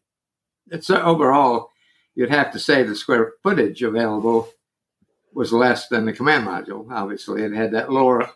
[0.70, 1.70] It's uh, overall,
[2.14, 4.48] you'd have to say the square footage available
[5.32, 6.90] was less than the command module.
[6.90, 8.30] Obviously, it had that lower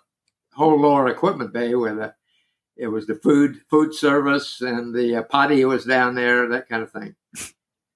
[0.55, 2.14] whole lower equipment bay where the
[2.77, 6.83] it was the food food service and the uh, potty was down there, that kind
[6.83, 7.14] of thing.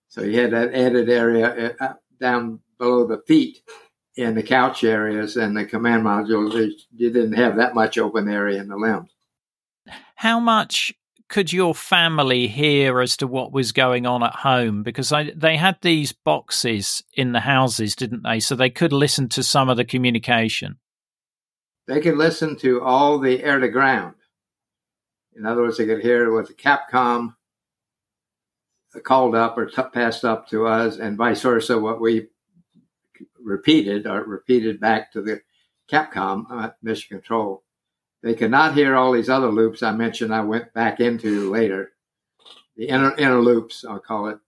[0.09, 3.61] So you had that added area uh, down below the feet
[4.17, 8.61] in the couch areas and the command modules, you didn't have that much open area
[8.61, 9.11] in the LEMs.
[10.17, 10.93] How much
[11.29, 14.83] could your family hear as to what was going on at home?
[14.83, 18.41] Because I, they had these boxes in the houses, didn't they?
[18.41, 20.79] So they could listen to some of the communication.
[21.87, 24.15] They could listen to all the air to ground.
[25.39, 27.35] In other words, they could hear what the Capcom
[29.05, 32.27] called up or t- passed up to us, and vice versa, what we
[33.41, 35.41] repeated or repeated back to the
[35.91, 37.63] Capcom uh, mission control.
[38.23, 40.35] They could not hear all these other loops I mentioned.
[40.35, 41.93] I went back into later,
[42.77, 44.39] the inner, inner loops I'll call it.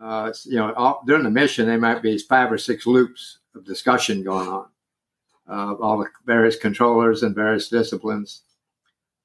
[0.00, 3.64] Uh, you know, all, during the mission there might be five or six loops of
[3.64, 4.66] discussion going on,
[5.48, 8.42] uh, all the various controllers and various disciplines.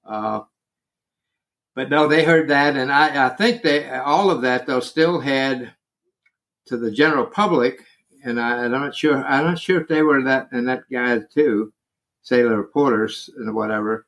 [0.05, 0.41] Uh,
[1.75, 5.19] but no, they heard that, and I, I think they all of that though still
[5.19, 5.73] had
[6.65, 7.83] to the general public
[8.23, 9.23] and I, am not sure.
[9.23, 11.73] I'm not sure if they were that and that guy too,
[12.21, 14.07] sailor reporters and whatever.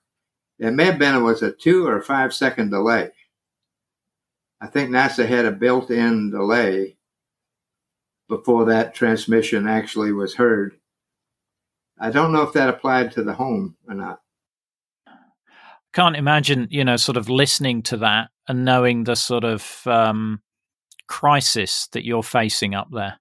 [0.58, 3.12] It may have been it was a two or five second delay.
[4.62, 6.96] I think NASA had a built-in delay
[8.30, 10.78] before that transmission actually was heard.
[12.00, 14.22] I don't know if that applied to the home or not.
[15.96, 20.42] Can't imagine, you know, sort of listening to that and knowing the sort of um,
[21.08, 23.18] crisis that you're facing up there.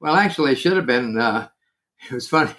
[0.00, 1.18] Well, actually, it should have been.
[1.18, 1.48] Uh,
[2.10, 2.52] it was funny.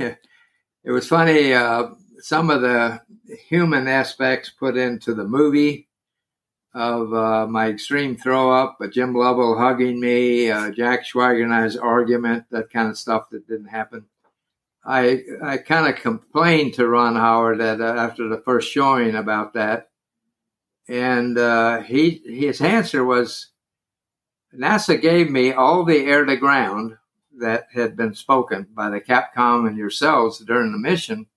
[0.84, 1.54] It was funny.
[1.54, 3.02] Uh, some of the
[3.48, 5.88] human aspects put into the movie
[6.74, 11.54] of uh, my extreme throw up, but Jim Lovell hugging me, uh, Jack Swigert and
[11.54, 14.06] I's argument, that kind of stuff that didn't happen.
[14.86, 19.54] I I kind of complained to Ron Howard that, uh, after the first showing about
[19.54, 19.90] that,
[20.88, 23.48] and uh, he his answer was,
[24.54, 26.98] NASA gave me all the air to ground
[27.40, 31.28] that had been spoken by the Capcom and yourselves during the mission.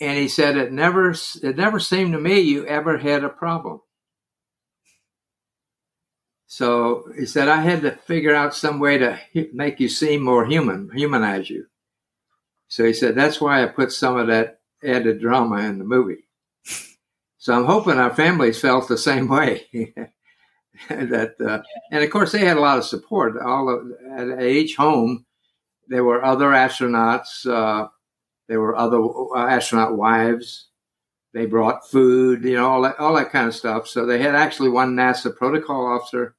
[0.00, 1.10] And he said it never
[1.42, 3.80] it never seemed to me you ever had a problem.
[6.56, 9.18] So he said I had to figure out some way to
[9.52, 11.66] make you seem more human, humanize you.
[12.68, 16.28] So he said that's why I put some of that added drama in the movie.
[17.38, 19.66] So I'm hoping our families felt the same way.
[20.88, 23.36] that uh, and of course they had a lot of support.
[23.36, 25.26] All of, at, each home,
[25.88, 27.44] there were other astronauts.
[27.44, 27.88] Uh,
[28.46, 30.68] there were other uh, astronaut wives.
[31.32, 33.88] They brought food, you know, all that, all that kind of stuff.
[33.88, 36.36] So they had actually one NASA protocol officer.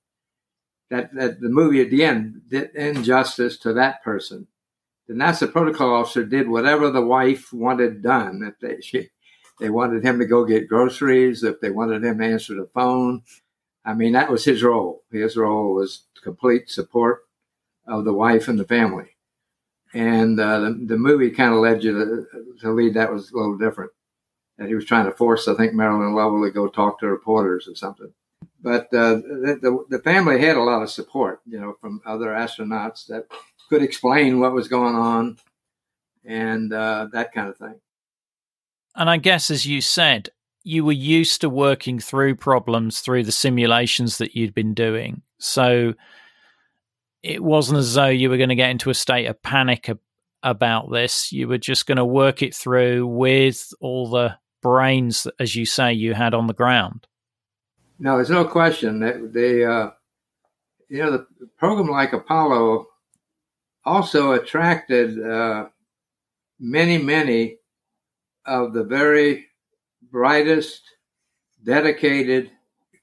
[0.90, 4.48] That, that the movie at the end did injustice to that person.
[5.08, 8.42] The NASA protocol officer did whatever the wife wanted done.
[8.44, 9.10] If they she,
[9.60, 13.24] they wanted him to go get groceries, if they wanted him to answer the phone,
[13.86, 15.04] I mean, that was his role.
[15.12, 17.22] His role was complete support
[17.88, 19.16] of the wife and the family.
[19.94, 23.38] And uh, the, the movie kind of led you to, to lead that was a
[23.38, 23.92] little different.
[24.58, 27.68] That he was trying to force, I think, Marilyn Lovell to go talk to reporters
[27.68, 28.12] or something.
[28.66, 32.30] But uh, the, the, the family had a lot of support, you know, from other
[32.30, 33.28] astronauts that
[33.70, 35.38] could explain what was going on
[36.26, 37.76] and uh, that kind of thing.
[38.96, 40.30] And I guess, as you said,
[40.64, 45.22] you were used to working through problems through the simulations that you'd been doing.
[45.38, 45.94] So
[47.22, 49.92] it wasn't as though you were going to get into a state of panic
[50.42, 51.32] about this.
[51.32, 55.94] You were just going to work it through with all the brains, as you say,
[55.94, 57.06] you had on the ground.
[57.98, 59.92] No, there's no question that the uh,
[60.90, 61.28] you know the
[61.58, 62.88] program like Apollo
[63.86, 65.68] also attracted uh,
[66.60, 67.58] many, many
[68.46, 69.48] of the very
[70.12, 70.82] brightest,
[71.64, 72.52] dedicated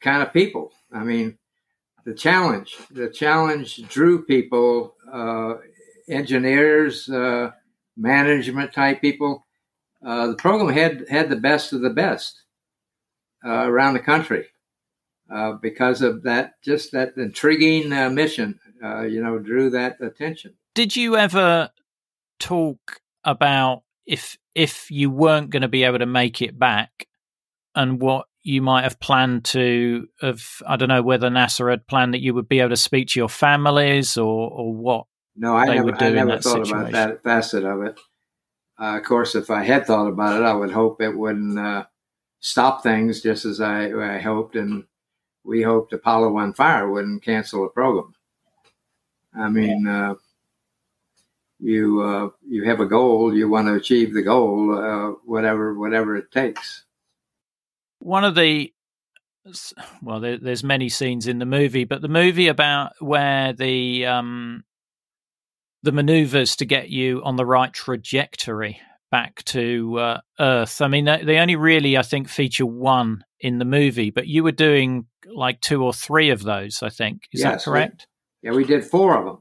[0.00, 0.72] kind of people.
[0.92, 1.38] I mean,
[2.04, 5.54] the challenge, the challenge drew people, uh,
[6.08, 7.52] engineers, uh,
[7.96, 9.46] management type people.
[10.04, 12.42] Uh, the program had had the best of the best
[13.44, 14.46] uh, around the country
[15.32, 18.58] uh, because of that, just that intriguing uh, mission.
[18.82, 20.54] you know, drew that attention.
[20.74, 21.70] Did you ever
[22.38, 27.06] talk about if if you weren't going to be able to make it back
[27.74, 32.14] and what you might have planned to have I don't know whether NASA had planned
[32.14, 35.06] that you would be able to speak to your families or or what
[35.36, 36.76] no I never, I never thought situation.
[36.76, 38.00] about that facet of it
[38.80, 41.84] uh, of course if I had thought about it I would hope it wouldn't uh,
[42.40, 44.84] stop things just as I, I hoped and
[45.44, 48.14] we hoped Apollo 1 fire wouldn't cancel the program.
[49.34, 50.14] I mean uh,
[51.58, 56.16] you uh, you have a goal, you want to achieve the goal, uh, whatever whatever
[56.16, 56.84] it takes.
[58.00, 58.72] One of the
[60.02, 64.64] well, there, there's many scenes in the movie, but the movie about where the um,
[65.82, 68.80] the maneuvers to get you on the right trajectory
[69.12, 70.80] back to uh, Earth.
[70.80, 74.42] I mean, they, they only really, I think, feature one in the movie, but you
[74.42, 76.82] were doing like two or three of those.
[76.82, 78.06] I think is yes, that correct?
[78.42, 79.38] We, yeah, we did four of them.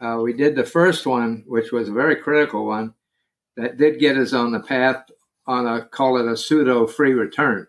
[0.00, 2.94] Uh, we did the first one, which was a very critical one,
[3.56, 5.04] that did get us on the path
[5.46, 7.68] on a call it a pseudo free return.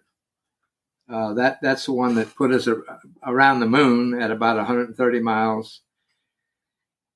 [1.11, 2.77] Uh, that that's the one that put us a,
[3.23, 5.81] around the moon at about 130 miles.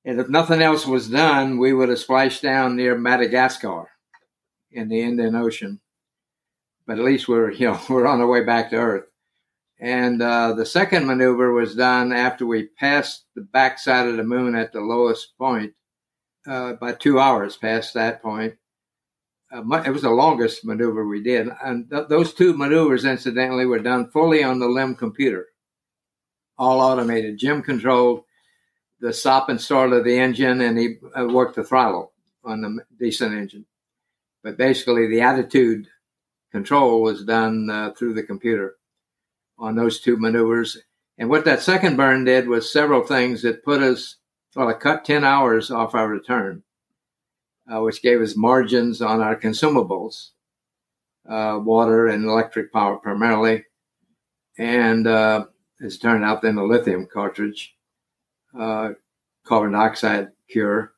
[0.04, 3.88] And if nothing else was done, we would have splashed down near Madagascar
[4.70, 5.80] in the Indian Ocean.
[6.86, 9.06] But at least we're you know we're on our way back to Earth.
[9.78, 14.54] And uh, the second maneuver was done after we passed the backside of the moon
[14.54, 15.74] at the lowest point,
[16.46, 18.54] uh, by two hours past that point.
[19.52, 21.48] Uh, it was the longest maneuver we did.
[21.62, 25.46] And th- those two maneuvers, incidentally, were done fully on the LEM computer,
[26.58, 27.38] all automated.
[27.38, 28.24] Jim controlled
[29.00, 32.12] the stop and start of the engine, and he uh, worked the throttle
[32.44, 33.64] on the descent engine.
[34.46, 35.88] But basically, the attitude
[36.52, 38.76] control was done uh, through the computer
[39.58, 40.78] on those two maneuvers.
[41.18, 44.18] And what that second burn did was several things that put us,
[44.54, 46.62] well, it cut 10 hours off our return,
[47.68, 50.28] uh, which gave us margins on our consumables,
[51.28, 53.64] uh, water and electric power primarily.
[54.56, 55.46] And uh,
[55.80, 57.74] it turned out, then the lithium cartridge,
[58.56, 58.90] uh,
[59.44, 60.92] carbon dioxide cure.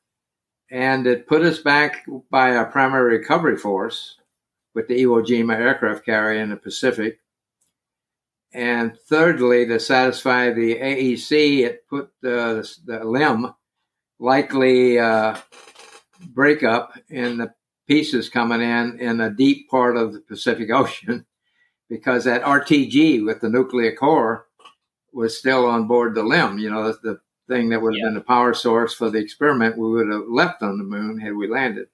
[0.71, 4.17] And it put us back by our primary recovery force
[4.75, 7.19] with the Iwo Jima aircraft carrier in the Pacific
[8.53, 13.55] and thirdly, to satisfy the AEC, it put the, the LEM
[14.19, 15.37] likely uh,
[16.29, 17.53] breakup in the
[17.87, 21.27] pieces coming in in a deep part of the Pacific Ocean
[21.89, 24.47] because that RTG with the nuclear core
[25.13, 26.59] was still on board the LEM.
[26.59, 28.05] You know, the thing that would have yeah.
[28.07, 31.35] been the power source for the experiment we would have left on the moon had
[31.35, 31.89] we landed.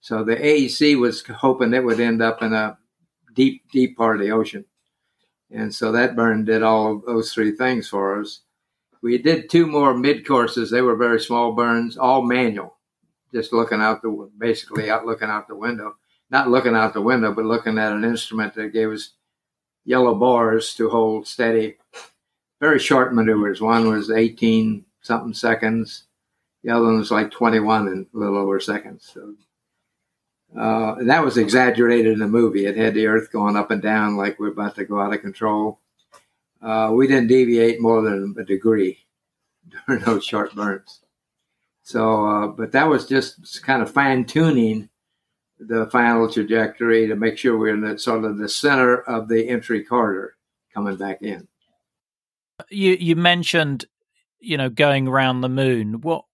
[0.00, 2.78] So the AEC was hoping it would end up in a
[3.34, 4.64] deep, deep part of the ocean.
[5.50, 8.40] And so that burn did all of those three things for us.
[9.02, 10.70] We did two more mid courses.
[10.70, 12.76] They were very small burns, all manual,
[13.32, 15.94] just looking out the basically out looking out the window,
[16.30, 19.10] not looking out the window, but looking at an instrument that gave us
[19.84, 21.76] yellow bars to hold steady.
[22.64, 23.60] Very short maneuvers.
[23.60, 26.04] One was 18 something seconds.
[26.62, 29.10] The other one was like 21 and a little over seconds.
[29.12, 29.34] So
[30.58, 32.64] uh, that was exaggerated in the movie.
[32.64, 35.20] It had the Earth going up and down like we're about to go out of
[35.20, 35.78] control.
[36.62, 39.04] Uh, we didn't deviate more than a degree
[39.86, 41.02] during those short burns.
[41.82, 44.88] So, uh, but that was just kind of fine tuning
[45.58, 49.84] the final trajectory to make sure we're in sort of the center of the entry
[49.84, 50.38] corridor
[50.72, 51.46] coming back in.
[52.70, 53.86] You you mentioned
[54.44, 56.00] you know, going around the moon.
[56.02, 56.24] What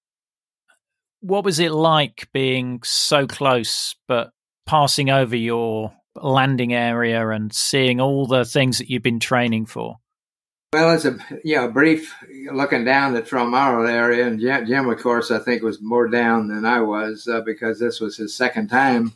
[1.20, 4.32] what was it like being so close, but
[4.66, 9.96] passing over your landing area and seeing all the things that you've been training for?
[10.72, 12.14] Well, it's a you know brief
[12.52, 16.08] looking down the Fra Mauro area, and Jim, Jim, of course, I think was more
[16.08, 19.14] down than I was uh, because this was his second time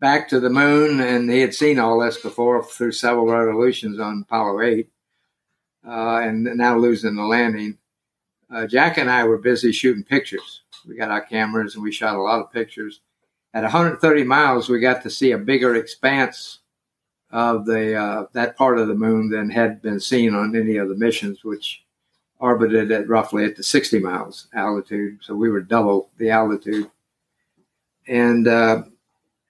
[0.00, 4.24] back to the moon, and he had seen all this before through several revolutions on
[4.28, 4.91] Apollo eight,
[5.86, 7.78] uh, and now losing the landing.
[8.52, 10.62] Uh, Jack and I were busy shooting pictures.
[10.86, 13.00] We got our cameras and we shot a lot of pictures.
[13.54, 16.60] At 130 miles, we got to see a bigger expanse
[17.30, 20.88] of the uh, that part of the moon than had been seen on any of
[20.88, 21.84] the missions, which
[22.38, 25.18] orbited at roughly at the 60 miles altitude.
[25.22, 26.90] So we were double the altitude,
[28.06, 28.82] and uh,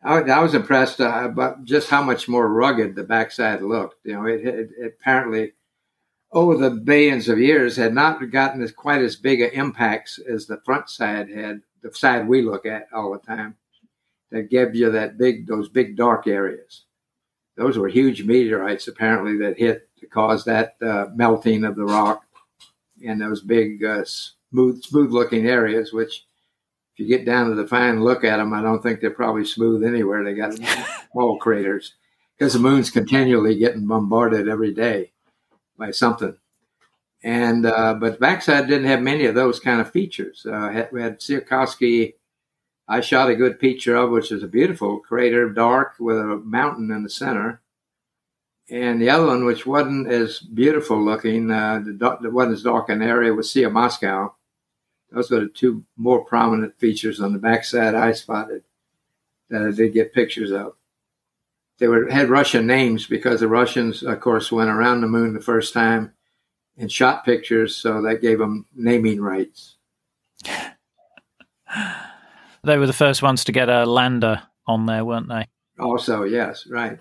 [0.03, 4.05] I, I, was impressed uh, about just how much more rugged the backside looked.
[4.05, 5.53] You know, it, it, it, apparently
[6.33, 10.47] over the billions of years had not gotten as quite as big of impacts as
[10.47, 13.57] the front side had, the side we look at all the time.
[14.31, 16.85] That gives you that big, those big dark areas
[17.57, 22.25] those were huge meteorites apparently that hit to cause that uh, melting of the rock
[23.01, 26.27] in those big uh, smooth smooth looking areas which
[26.95, 29.45] if you get down to the fine look at them i don't think they're probably
[29.45, 30.55] smooth anywhere they got
[31.13, 31.95] small craters
[32.39, 35.12] because the moon's continually getting bombarded every day
[35.79, 36.37] by something
[37.25, 41.19] and uh, but backside didn't have many of those kind of features uh, we had
[41.19, 42.15] Tsiolkovsky
[42.89, 46.91] I shot a good picture of, which is a beautiful crater, dark with a mountain
[46.91, 47.63] in the center.
[48.69, 53.01] And the other one, which wasn't as beautiful looking, uh, the, wasn't as dark an
[53.01, 54.35] area, was Sea of Moscow.
[55.11, 58.63] Those were the two more prominent features on the backside I spotted
[59.51, 60.75] that I did get pictures of.
[61.83, 65.41] They were had Russian names because the Russians, of course, went around the moon the
[65.41, 66.13] first time
[66.79, 69.79] and shot pictures, so that gave them naming rights.
[72.65, 75.49] They were the first ones to get a lander on there, weren't they?
[75.81, 77.01] Also, yes, right.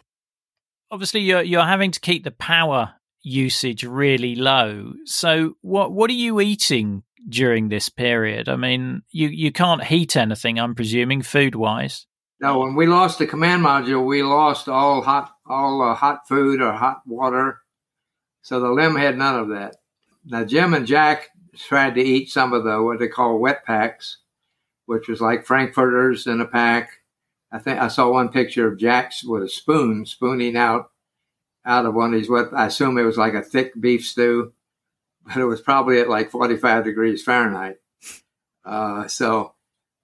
[0.90, 4.94] Obviously, you're you're having to keep the power usage really low.
[5.06, 8.50] So, what what are you eating during this period?
[8.50, 10.60] I mean, you you can't heat anything.
[10.60, 12.08] I'm presuming food wise.
[12.42, 16.60] No, when we lost the command module, we lost all hot all uh, hot food
[16.60, 17.60] or hot water.
[18.42, 19.76] So the LEM had none of that.
[20.26, 24.18] Now Jim and Jack tried to eat some of the what they call wet packs,
[24.88, 26.90] which was like frankfurters in a pack.
[27.52, 30.90] I think I saw one picture of Jack's with a spoon spooning out
[31.64, 32.30] out of one of these.
[32.30, 34.52] What I assume it was like a thick beef stew,
[35.28, 37.78] but it was probably at like 45 degrees Fahrenheit.
[38.66, 39.54] Uh, so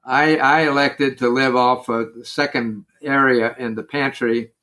[0.07, 4.53] I, I elected to live off a second area in the pantry,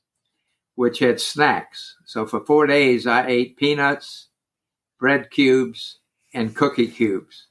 [0.74, 1.96] which had snacks.
[2.06, 4.28] So for four days, I ate peanuts,
[4.98, 5.98] bread cubes,
[6.32, 7.48] and cookie cubes.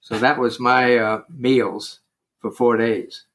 [0.00, 2.00] So that was my uh, meals
[2.38, 3.26] for four days.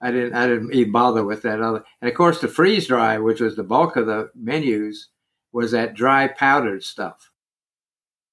[0.00, 1.84] I didn't I didn't even bother with that other.
[2.00, 5.08] And of course, the freeze dry, which was the bulk of the menus,
[5.52, 7.30] was that dry powdered stuff.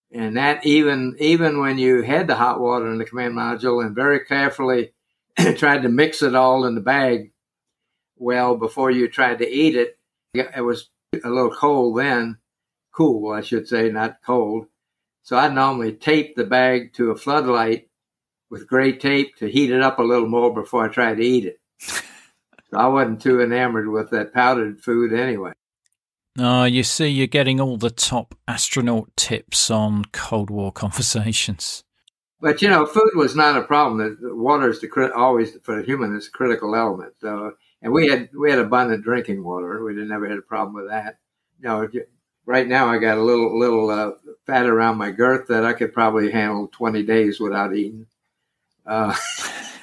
[0.09, 3.93] And that even even when you had the hot water in the command module and
[3.93, 4.93] very carefully
[5.57, 7.31] tried to mix it all in the bag,
[8.17, 9.97] well, before you tried to eat it,
[10.33, 10.89] it was
[11.23, 12.37] a little cold then,
[12.93, 14.67] cool, I should say, not cold.
[15.23, 17.89] So I normally tape the bag to a floodlight
[18.49, 21.45] with gray tape to heat it up a little more before I tried to eat
[21.45, 21.59] it.
[21.79, 22.03] so
[22.73, 25.53] I wasn't too enamored with that powdered food anyway.
[26.39, 31.83] Oh, you see, you're getting all the top astronaut tips on Cold War conversations.
[32.41, 34.17] But you know, food was not a problem.
[34.19, 37.13] The water is the always for a human is a critical element.
[37.21, 39.83] So, and we had we had abundant drinking water.
[39.83, 41.19] We never had a problem with that.
[41.61, 41.87] You know,
[42.47, 44.11] right now I got a little little uh,
[44.47, 48.07] fat around my girth that I could probably handle twenty days without eating.
[48.87, 49.15] Uh,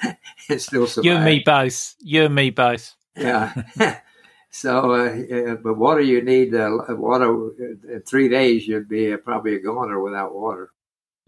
[0.49, 1.05] it still survives.
[1.05, 1.95] You and me both.
[2.01, 2.93] You and me both.
[3.15, 3.53] Yeah.
[4.49, 8.67] so, uh, but water you need uh, water in three days.
[8.67, 10.71] You'd be probably a goner without water.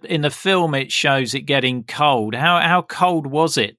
[0.04, 2.36] In the film, it shows it getting cold.
[2.36, 3.78] How how cold was it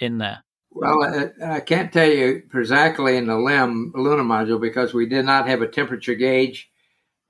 [0.00, 0.44] in there?
[0.70, 5.48] Well, I, can't tell you exactly in the LEM lunar module because we did not
[5.48, 6.70] have a temperature gauge.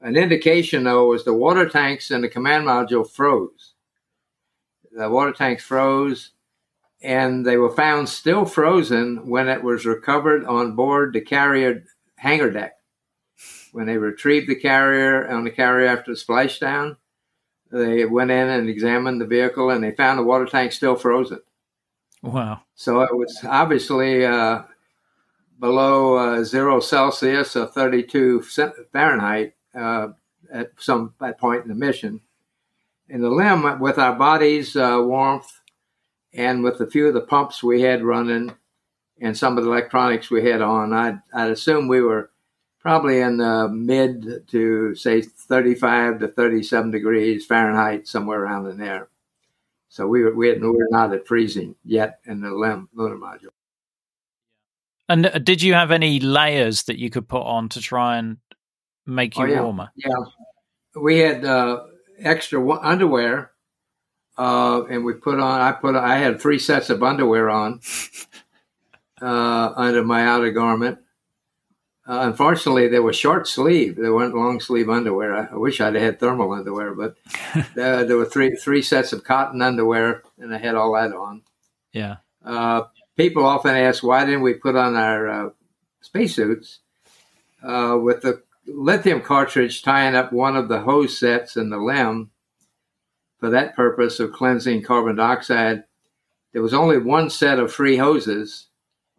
[0.01, 3.75] An indication, though, was the water tanks in the command module froze
[4.99, 6.33] the water tanks froze,
[7.03, 11.85] and they were found still frozen when it was recovered on board the carrier
[12.17, 12.75] hangar deck.
[13.73, 16.97] When they retrieved the carrier on the carrier after the splashdown,
[17.71, 21.41] they went in and examined the vehicle, and they found the water tank still frozen.
[22.23, 22.63] Wow!
[22.75, 24.63] So it was obviously uh,
[25.59, 28.43] below uh, zero Celsius or 32
[28.93, 30.09] Fahrenheit uh,
[30.53, 32.21] at some point in the mission
[33.09, 35.61] in the LEM with our body's uh, warmth
[36.33, 38.55] and with a few of the pumps we had running
[39.21, 42.31] and some of the electronics we had on, I'd, I'd assume we were
[42.89, 49.09] probably in the mid to say 35 to 37 degrees Fahrenheit, somewhere around in there.
[49.91, 53.17] So we were, we, had, we were not at freezing yet in the LEM lunar
[53.17, 53.53] module.
[55.07, 58.39] And uh, did you have any layers that you could put on to try and
[59.05, 59.63] make you oh, yeah.
[59.63, 59.91] warmer?
[59.95, 60.15] Yeah,
[60.97, 61.85] we had uh,
[62.19, 63.51] extra underwear,
[64.39, 65.61] uh, and we put on.
[65.61, 65.95] I put.
[65.95, 67.81] I had three sets of underwear on
[69.21, 71.01] uh, under my outer garment.
[72.09, 73.97] Uh, unfortunately, they were short sleeve.
[73.97, 75.37] They weren't long sleeve underwear.
[75.37, 77.17] I, I wish I'd had thermal underwear, but
[77.75, 81.43] there, there, were three three sets of cotton underwear, and I had all that on.
[81.93, 82.17] Yeah.
[82.43, 82.85] Uh,
[83.17, 85.51] people often ask why didn't we put on our uh,
[86.01, 86.79] spacesuits
[87.63, 92.31] uh, with the lithium cartridge tying up one of the hose sets in the LEM
[93.39, 95.85] for that purpose of cleansing carbon dioxide.
[96.53, 98.69] There was only one set of free hoses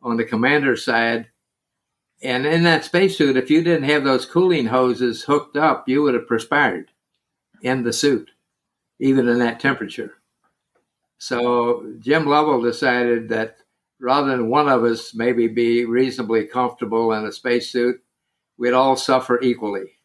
[0.01, 1.27] on the commander's side.
[2.21, 6.13] And in that spacesuit, if you didn't have those cooling hoses hooked up, you would
[6.13, 6.91] have perspired
[7.61, 8.31] in the suit,
[8.99, 10.15] even in that temperature.
[11.17, 13.57] So Jim Lovell decided that
[13.99, 18.01] rather than one of us maybe be reasonably comfortable in a spacesuit,
[18.57, 19.99] we'd all suffer equally.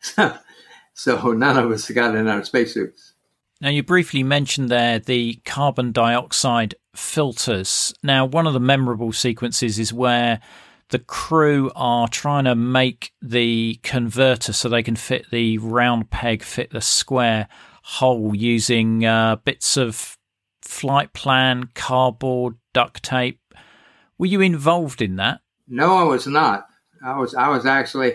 [0.94, 3.14] so none of us got in our spacesuits.
[3.60, 7.94] Now, you briefly mentioned there the carbon dioxide filters.
[8.02, 10.40] Now, one of the memorable sequences is where
[10.90, 16.42] the crew are trying to make the converter so they can fit the round peg,
[16.42, 17.48] fit the square
[17.82, 20.18] hole using uh, bits of
[20.62, 23.40] flight plan, cardboard, duct tape.
[24.18, 25.40] Were you involved in that?
[25.68, 26.66] No, I was not.
[27.04, 28.14] I was I was actually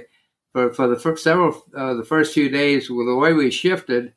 [0.54, 4.14] for for the first several uh, the first few days with the way we shifted.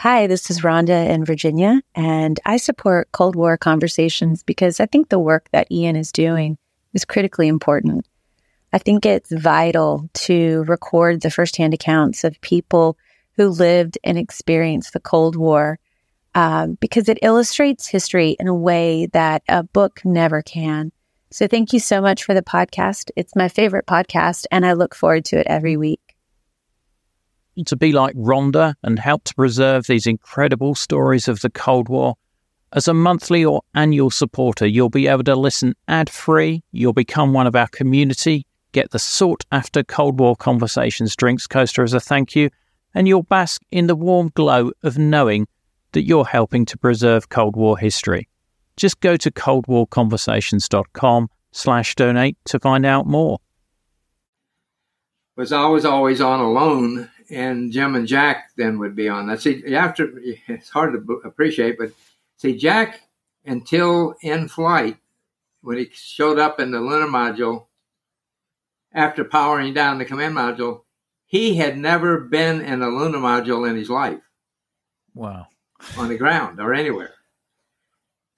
[0.00, 5.08] Hi, this is Rhonda in Virginia, and I support Cold War conversations because I think
[5.08, 6.56] the work that Ian is doing
[6.98, 8.04] is critically important.
[8.72, 12.98] I think it's vital to record the firsthand accounts of people
[13.36, 15.78] who lived and experienced the Cold War
[16.34, 20.90] um, because it illustrates history in a way that a book never can.
[21.30, 23.12] So thank you so much for the podcast.
[23.14, 26.00] It's my favorite podcast, and I look forward to it every week.
[27.64, 32.16] To be like Rhonda and help to preserve these incredible stories of the Cold War,
[32.72, 37.32] as a monthly or annual supporter, you'll be able to listen ad free, you'll become
[37.32, 42.00] one of our community, get the sought after Cold War Conversations drinks coaster as a
[42.00, 42.50] thank you,
[42.94, 45.46] and you'll bask in the warm glow of knowing
[45.92, 48.28] that you're helping to preserve Cold War history.
[48.76, 53.38] Just go to coldwarconversations.com slash donate to find out more.
[55.36, 59.28] Was I was always on alone, and Jim and Jack then would be on.
[59.28, 60.20] That see, you have to.
[60.48, 61.92] It's hard to appreciate, but
[62.38, 63.02] see, Jack
[63.44, 64.96] until in flight,
[65.60, 67.66] when he showed up in the lunar module,
[68.92, 70.82] after powering down the command module,
[71.26, 74.20] he had never been in a lunar module in his life.
[75.14, 75.46] Wow.
[75.98, 77.12] On the ground or anywhere.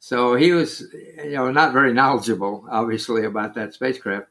[0.01, 4.27] So he was, you know, not very knowledgeable, obviously, about that spacecraft.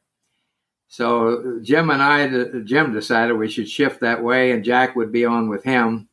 [0.88, 2.28] So Jim and I,
[2.64, 6.09] Jim decided we should shift that way, and Jack would be on with him,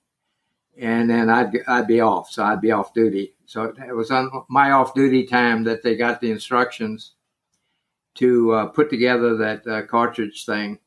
[0.79, 3.35] and then I'd I'd be off, so I'd be off duty.
[3.47, 7.13] So it was on my off duty time that they got the instructions
[8.17, 10.79] to uh, put together that uh, cartridge thing,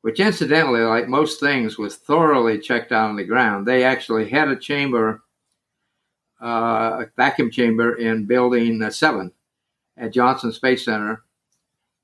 [0.00, 3.66] which incidentally, like most things, was thoroughly checked out on the ground.
[3.66, 5.22] They actually had a chamber
[6.40, 9.32] uh, vacuum chamber in Building uh, 7
[9.96, 11.22] at Johnson Space Center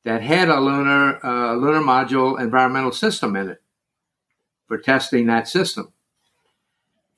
[0.04, 3.62] that had a lunar uh, lunar module environmental system in it
[4.66, 5.92] for testing that system.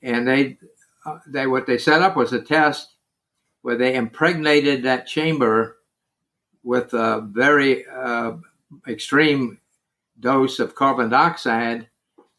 [0.05, 0.57] And they
[1.05, 2.93] uh, they what they set up was a test
[3.63, 5.77] where they impregnated that chamber
[6.63, 8.33] with a very uh,
[8.87, 9.59] extreme
[10.19, 11.89] dose of carbon dioxide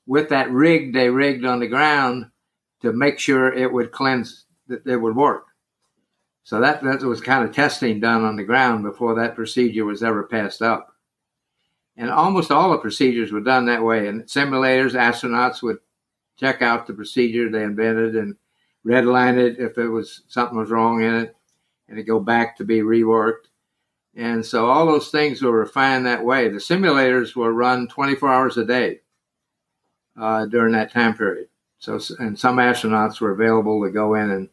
[0.07, 2.27] with that rig they rigged on the ground
[2.81, 5.47] to make sure it would cleanse that it would work.
[6.45, 10.05] So that, that was kind of testing done on the ground before that procedure was
[10.05, 10.95] ever passed up.
[11.97, 14.07] And almost all the procedures were done that way.
[14.07, 15.79] In simulators, astronauts would
[16.37, 18.37] check out the procedure they invented and
[18.85, 21.37] redline it if it was something was wrong in it,
[21.89, 23.47] and it go back to be reworked.
[24.15, 26.49] And so all those things were refined that way.
[26.49, 29.01] The simulators were run 24 hours a day
[30.19, 31.49] uh, during that time period.
[31.79, 34.49] So, and some astronauts were available to go in and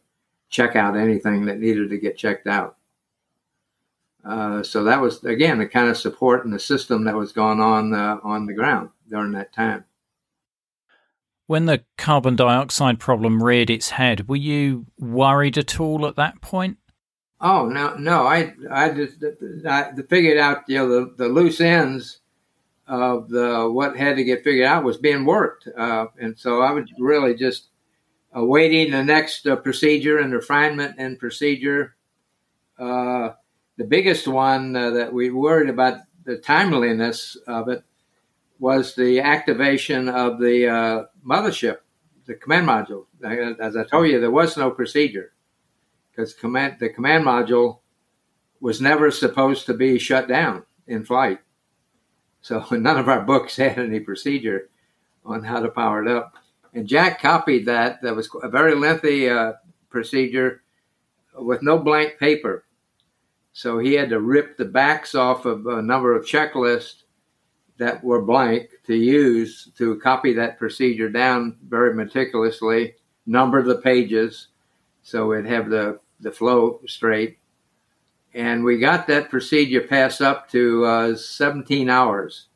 [0.50, 2.78] check out anything that needed to get checked out.
[4.26, 7.60] Uh, so that was again the kind of support and the system that was going
[7.60, 9.84] on uh, on the ground during that time.
[11.54, 16.42] When the carbon dioxide problem reared its head, were you worried at all at that
[16.42, 16.80] point?
[17.40, 18.26] Oh no, no.
[18.26, 19.24] I I just
[19.64, 22.22] I figured out you know the, the loose ends
[22.88, 26.72] of the what had to get figured out was being worked, uh, and so I
[26.72, 27.68] was really just
[28.32, 31.96] awaiting the next uh, procedure and refinement and procedure.
[32.80, 33.34] Uh,
[33.78, 37.84] the biggest one uh, that we worried about the timeliness of it
[38.58, 41.78] was the activation of the uh, mothership,
[42.26, 43.06] the command module.
[43.60, 45.34] As I told you, there was no procedure
[46.12, 47.80] because command the command module
[48.60, 51.40] was never supposed to be shut down in flight.
[52.42, 54.70] So none of our books had any procedure
[55.26, 56.36] on how to power it up.
[56.74, 58.02] And Jack copied that.
[58.02, 59.54] That was a very lengthy uh,
[59.90, 60.64] procedure
[61.36, 62.66] with no blank paper.
[63.54, 67.04] So he had to rip the backs off of a number of checklists
[67.78, 74.48] that were blank to use to copy that procedure down very meticulously, number the pages
[75.04, 77.38] so it'd have the, the flow straight.
[78.34, 82.48] And we got that procedure passed up to uh, 17 hours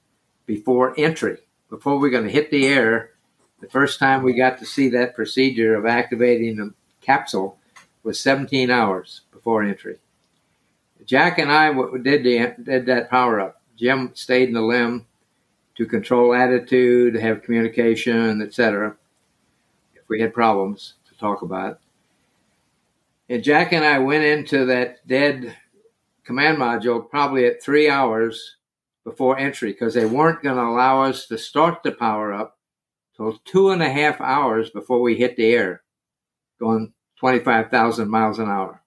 [0.45, 1.37] before entry,
[1.69, 3.11] before we are going to hit the air.
[3.59, 7.59] The first time we got to see that procedure of activating the capsule
[8.01, 9.97] was 17 hours before entry.
[11.05, 11.71] Jack and I
[12.01, 13.61] did the did that power up.
[13.77, 15.05] Jim stayed in the LEM
[15.77, 18.95] to control attitude, to have communication, etc.
[19.93, 21.79] If we had problems to talk about.
[23.29, 25.55] And Jack and I went into that dead
[26.23, 28.55] command module probably at three hours
[29.03, 32.57] before entry because they weren't going to allow us to start the power up
[33.15, 35.83] till two and a half hours before we hit the air,
[36.59, 38.81] going 25,000 miles an hour.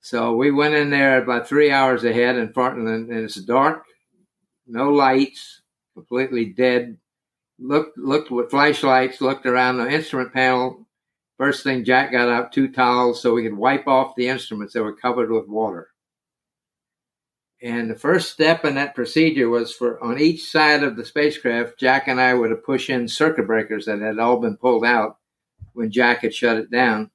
[0.00, 3.84] So we went in there about three hours ahead, in and, and it's dark,
[4.66, 5.62] no lights,
[5.94, 6.98] completely dead.
[7.58, 10.86] Looked looked with flashlights, looked around the instrument panel.
[11.38, 14.82] First thing, Jack got out two towels so we could wipe off the instruments that
[14.82, 15.88] were covered with water.
[17.62, 21.78] And the first step in that procedure was for on each side of the spacecraft,
[21.78, 25.18] Jack and I were to push in circuit breakers that had all been pulled out
[25.72, 27.10] when Jack had shut it down.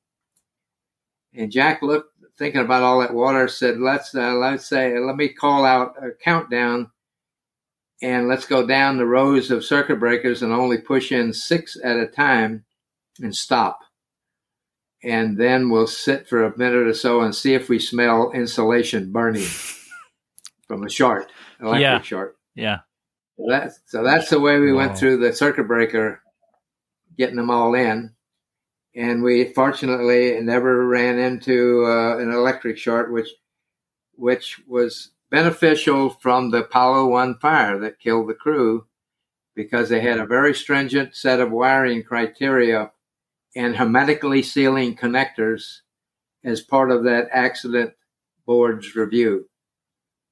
[1.34, 5.30] And Jack looked thinking about all that water, said, "Let's uh, let's say let me
[5.30, 6.90] call out a countdown,
[8.02, 11.98] and let's go down the rows of circuit breakers and only push in six at
[11.98, 12.66] a time,
[13.22, 13.80] and stop,
[15.04, 19.12] and then we'll sit for a minute or so and see if we smell insulation
[19.12, 19.48] burning
[20.68, 22.02] from a short, electric yeah.
[22.02, 22.38] short.
[22.56, 22.78] Yeah.
[23.38, 24.88] So that's so that's the way we wow.
[24.88, 26.22] went through the circuit breaker,
[27.18, 28.14] getting them all in
[28.96, 33.30] and we fortunately never ran into uh, an electric short, which
[34.16, 38.86] which was beneficial from the Apollo One fire that killed the crew,
[39.56, 42.92] because they had a very stringent set of wiring criteria
[43.56, 45.80] and hermetically sealing connectors
[46.44, 47.94] as part of that accident
[48.46, 49.50] board's review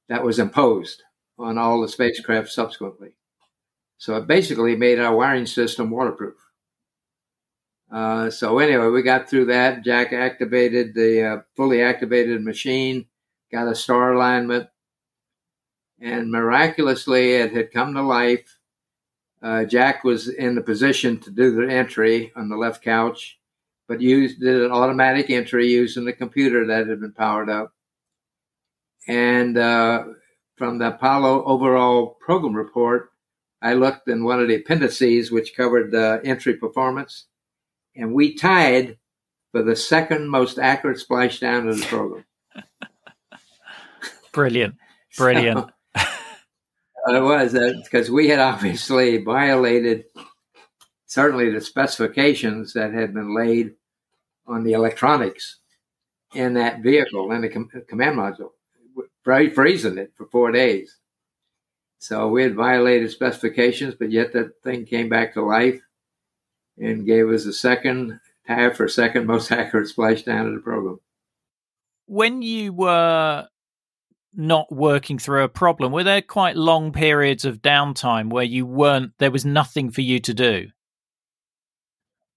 [0.07, 1.03] that was imposed
[1.37, 3.15] on all the spacecraft subsequently.
[3.97, 6.35] So it basically made our wiring system waterproof.
[7.91, 9.83] Uh, so anyway, we got through that.
[9.83, 13.07] Jack activated the uh, fully activated machine,
[13.51, 14.67] got a star alignment,
[15.99, 18.57] and miraculously, it had come to life.
[19.41, 23.39] Uh, Jack was in the position to do the entry on the left couch,
[23.87, 27.73] but used did an automatic entry using the computer that had been powered up.
[29.07, 30.05] And uh,
[30.55, 33.11] from the Apollo overall program report,
[33.61, 37.25] I looked in one of the appendices, which covered the entry performance
[37.97, 38.97] and we tied
[39.51, 42.23] for the second most accurate splashdown of the program.
[44.31, 44.75] Brilliant,
[45.17, 45.57] brilliant.
[45.57, 45.69] so,
[47.15, 47.53] it was
[47.83, 50.05] because uh, we had obviously violated
[51.05, 53.73] certainly the specifications that had been laid
[54.45, 55.59] on the electronics
[56.33, 58.51] in that vehicle and the com- command module,
[59.23, 60.97] freezing it for four days.
[61.99, 65.81] So we had violated specifications, but yet that thing came back to life
[66.77, 70.99] and gave us a second half or second most accurate splashdown of the program.
[72.05, 73.47] When you were
[74.37, 79.11] not working through a problem, were there quite long periods of downtime where you weren't,
[79.17, 80.67] there was nothing for you to do?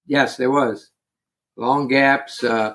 [0.06, 0.90] Yes, there was.
[1.56, 2.43] Long gaps.
[2.43, 2.74] Uh,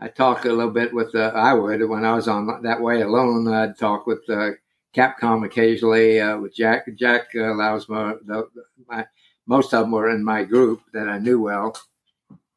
[0.00, 3.02] I talked a little bit with, uh, I would, when I was on that way
[3.02, 4.50] alone, I'd talk with uh,
[4.94, 6.86] Capcom occasionally, uh, with Jack.
[6.96, 7.74] Jack my,
[8.24, 8.48] the,
[8.88, 9.06] my
[9.46, 11.76] most of them were in my group that I knew well,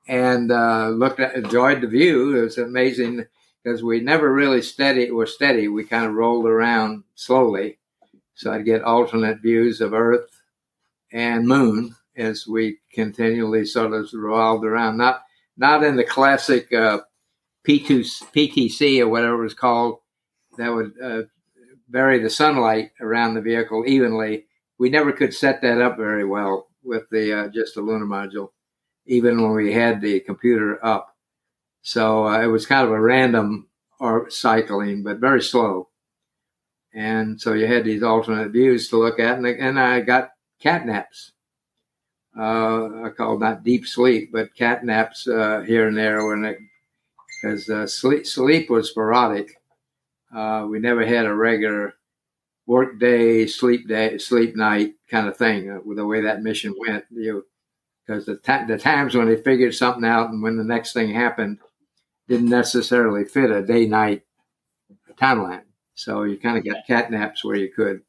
[0.07, 2.37] and uh, looked at enjoyed the view.
[2.37, 3.25] It was amazing
[3.67, 5.67] because we never really steady were steady.
[5.67, 7.79] We kind of rolled around slowly,
[8.33, 10.29] so I'd get alternate views of Earth
[11.11, 14.95] and Moon as we continually sort of revolved around.
[14.95, 15.21] Not
[15.57, 16.99] not in the classic uh,
[17.67, 19.99] P2 PTC or whatever it was called
[20.57, 21.23] that would uh,
[21.89, 24.45] vary the sunlight around the vehicle evenly.
[24.79, 28.51] We never could set that up very well with the uh, just the lunar module,
[29.07, 31.16] even when we had the computer up.
[31.87, 33.69] So uh, it was kind of a random
[34.01, 35.87] or cycling, but very slow.
[36.93, 40.85] And so you had these alternate views to look at, and, and I got cat
[40.85, 41.31] naps.
[42.37, 46.57] Uh, I call not deep sleep, but cat naps uh, here and there when it
[47.41, 49.55] because uh, sleep sleep was sporadic.
[50.35, 51.93] Uh, we never had a regular
[52.65, 55.71] work day, sleep day, sleep night kind of thing.
[55.71, 57.45] Uh, with the way that mission went, you
[58.05, 58.37] because the
[58.67, 61.59] the times when they figured something out and when the next thing happened
[62.27, 64.23] didn't necessarily fit a day night
[65.19, 65.63] timeline.
[65.95, 68.01] So you kind of got cat naps where you could.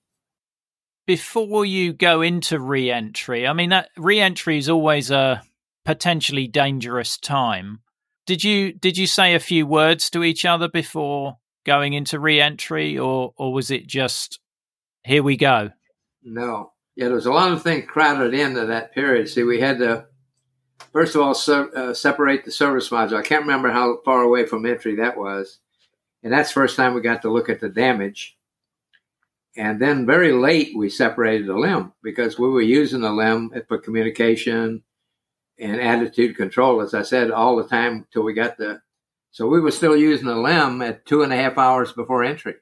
[1.07, 5.43] Before you go into re-entry, I mean that re-entry is always a
[5.87, 7.81] potentially dangerous time.
[8.27, 12.99] Did you did you say a few words to each other before going into re-entry,
[12.99, 14.39] or or was it just
[15.03, 15.71] here we go?
[16.23, 19.31] No, yeah, there was a lot of things crowded into that period.
[19.31, 20.08] See, we had to
[20.99, 23.17] first of all uh, separate the service module.
[23.17, 25.61] I can't remember how far away from entry that was,
[26.25, 28.37] and that's first time we got to look at the damage.
[29.57, 33.79] And then very late we separated the LEM because we were using the LEM for
[33.79, 34.83] communication
[35.61, 38.81] and attitude control, as I said, all the time till we got the.
[39.31, 42.57] So we were still using the LEM at two and a half hours before entry.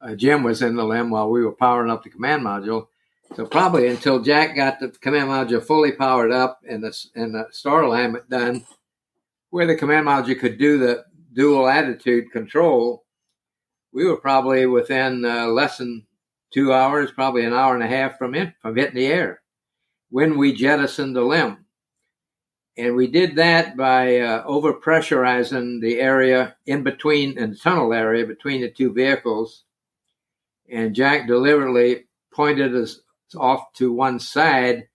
[0.00, 2.88] Uh, Jim was in the LEM while we were powering up the command module.
[3.34, 7.46] So probably until Jack got the command module fully powered up and the and the
[7.50, 8.64] star alignment done,
[9.50, 13.04] where the command module could do the dual attitude control,
[13.92, 16.06] we were probably within uh, less than
[16.52, 19.42] two hours, probably an hour and a half from it from hitting the air
[20.10, 21.64] when we jettisoned the LEM.
[22.76, 27.92] And we did that by uh, over pressurizing the area in between, in the tunnel
[27.92, 29.64] area between the two vehicles.
[30.70, 33.00] And Jack deliberately pointed us
[33.36, 34.88] off to one side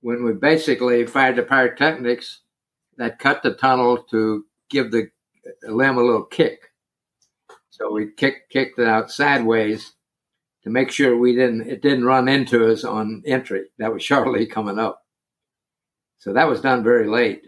[0.00, 2.40] when we basically fired the pyrotechnics
[2.96, 5.08] that cut the tunnel to give the
[5.66, 6.72] LEM a little kick.
[7.70, 9.94] So we kicked kicked it out sideways
[10.62, 13.64] to make sure we didn't it didn't run into us on entry.
[13.78, 15.02] That was Charlie coming up.
[16.18, 17.42] So that was done very late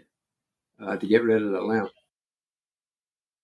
[0.81, 1.89] uh, to get rid of the LEM.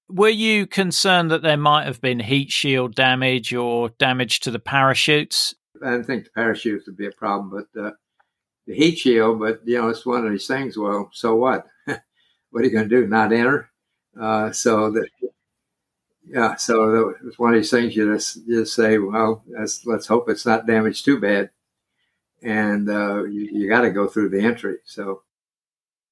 [0.09, 4.59] Were you concerned that there might have been heat shield damage or damage to the
[4.59, 5.55] parachutes?
[5.81, 7.91] I didn't think the parachutes would be a problem, but uh,
[8.67, 9.39] the heat shield.
[9.39, 10.77] But you know, it's one of these things.
[10.77, 11.67] Well, so what?
[11.85, 13.07] what are you going to do?
[13.07, 13.69] Not enter?
[14.19, 15.09] Uh, so that
[16.25, 20.29] yeah, so it was one of these things you just just say, well, let's hope
[20.29, 21.49] it's not damaged too bad,
[22.41, 24.77] and uh, you, you got to go through the entry.
[24.85, 25.23] So,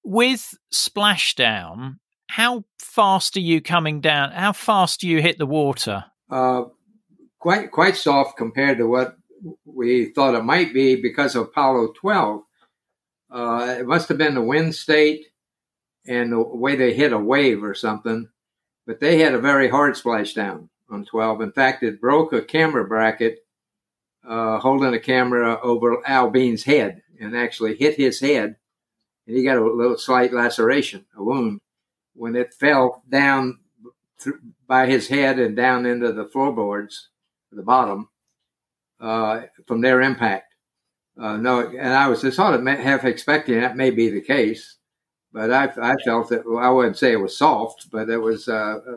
[0.03, 1.97] with splashdown,
[2.27, 4.31] how fast are you coming down?
[4.31, 6.05] How fast do you hit the water?
[6.29, 6.65] Uh,
[7.39, 9.17] quite quite soft compared to what
[9.65, 12.41] we thought it might be because of Apollo 12.
[13.29, 15.27] Uh, it must have been the wind state
[16.05, 18.27] and the way they hit a wave or something
[18.85, 21.41] but they had a very hard splashdown on 12.
[21.41, 23.39] In fact, it broke a camera bracket
[24.27, 28.57] uh, holding a camera over Al Bean's head and actually hit his head.
[29.27, 31.61] And he got a little slight laceration, a wound,
[32.15, 33.59] when it fell down
[34.19, 34.35] th-
[34.67, 37.09] by his head and down into the floorboards,
[37.51, 38.09] the bottom,
[39.01, 40.53] uh, from their impact.
[41.19, 44.77] Uh, no, and I was just sort of half expecting that may be the case
[45.33, 48.47] but I, I felt that well, I wouldn't say it was soft, but it was
[48.47, 48.95] uh, a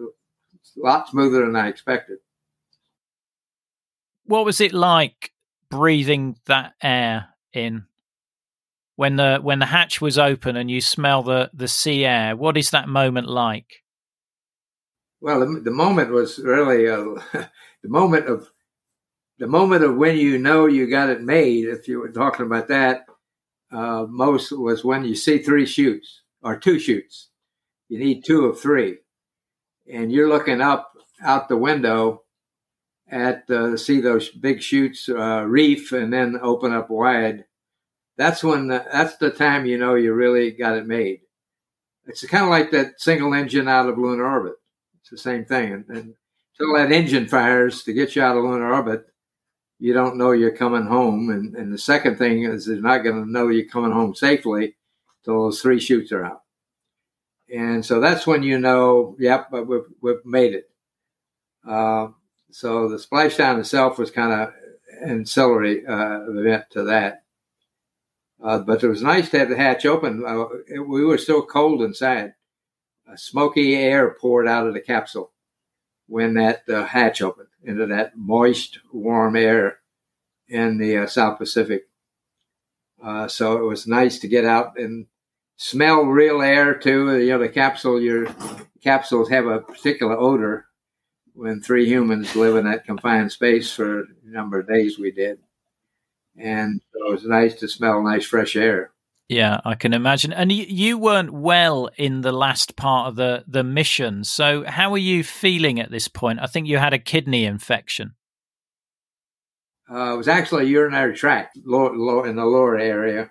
[0.77, 2.19] lot smoother than I expected.
[4.27, 5.33] What was it like
[5.71, 7.87] breathing that air in
[8.97, 12.37] when the when the hatch was open and you smell the the sea air?
[12.37, 13.83] What is that moment like?
[15.21, 17.21] Well, the, the moment was really uh,
[17.83, 18.51] the moment of
[19.45, 21.67] the moment of when you know you got it made.
[21.67, 23.05] If you were talking about that,
[23.71, 27.29] uh, most was when you see three chutes or two chutes.
[27.91, 29.01] You need two of three.
[29.87, 32.23] And you're looking up out the window
[33.11, 37.45] at uh, see those big chutes uh, reef and then open up wide.
[38.17, 41.21] That's when the, that's the time you know you really got it made.
[42.07, 44.55] It's kind of like that single engine out of lunar orbit.
[45.03, 45.75] It's the same thing.
[45.75, 46.15] And, and
[46.59, 49.05] until that engine fires to get you out of lunar orbit,
[49.85, 51.29] you don't know you're coming home.
[51.29, 54.77] And, and the second thing is they're not going to know you're coming home safely
[55.23, 56.41] till those three chutes are out.
[57.55, 60.71] And so that's when you know, yep, but we've, we've made it.
[61.69, 62.09] Uh,
[62.51, 64.55] so the splashdown itself was kind of
[65.07, 67.25] ancillary uh, event to that.
[68.43, 70.25] Uh, but it was nice to have the hatch open.
[70.27, 72.33] Uh, it, we were still cold inside.
[73.13, 75.34] A smoky air poured out of the capsule
[76.07, 79.79] when that uh, hatch opened into that moist, warm air
[80.49, 81.85] in the uh, South Pacific.
[83.03, 85.07] Uh, so it was nice to get out and
[85.57, 87.19] smell real air too.
[87.19, 88.29] You know, the capsule, your
[88.83, 90.67] capsules have a particular odor.
[91.37, 95.39] When three humans live in that confined space for a number of days, we did,
[96.39, 98.94] and so it was nice to smell nice fresh air.
[99.29, 100.33] Yeah, I can imagine.
[100.33, 104.25] And you, you weren't well in the last part of the the mission.
[104.25, 106.41] So how are you feeling at this point?
[106.41, 108.15] I think you had a kidney infection.
[109.91, 113.31] Uh, it was actually a urinary tract low, low, in the lower area,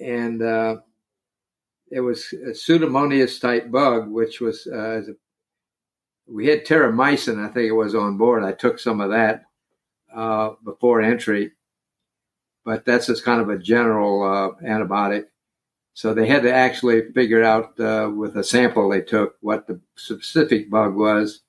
[0.00, 0.76] and uh,
[1.90, 5.02] it was a pseudomonas type bug, which was uh,
[6.26, 8.44] we had terramycin, I think it was on board.
[8.44, 9.44] I took some of that
[10.14, 11.52] uh, before entry,
[12.64, 15.26] but that's just kind of a general uh, antibiotic.
[15.94, 19.80] So they had to actually figure out uh, with a sample they took what the
[19.96, 21.40] specific bug was.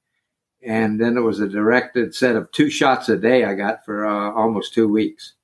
[0.66, 4.06] And then it was a directed set of two shots a day I got for
[4.06, 5.36] uh, almost two weeks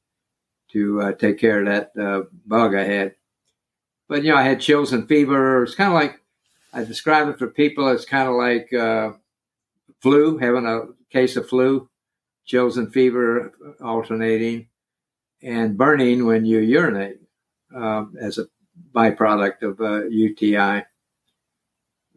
[0.72, 3.16] to uh, take care of that uh, bug I had.
[4.08, 5.64] But, you know, I had chills and fever.
[5.64, 6.20] It's kind of like,
[6.74, 9.14] I describe it for people as kind of like uh,
[10.02, 11.90] flu, having a case of flu,
[12.46, 14.68] chills and fever alternating
[15.42, 17.20] and burning when you urinate
[17.76, 18.48] um, as a
[18.94, 20.84] byproduct of uh, UTI.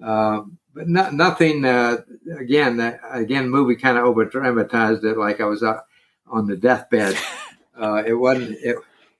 [0.02, 0.42] Uh,
[0.74, 1.64] but not, nothing.
[1.64, 1.98] Uh,
[2.38, 2.80] again,
[3.10, 5.80] again, movie kind of over dramatized it, like I was uh,
[6.26, 7.16] on the deathbed.
[7.80, 8.58] Uh, it wasn't.
[8.60, 8.76] It,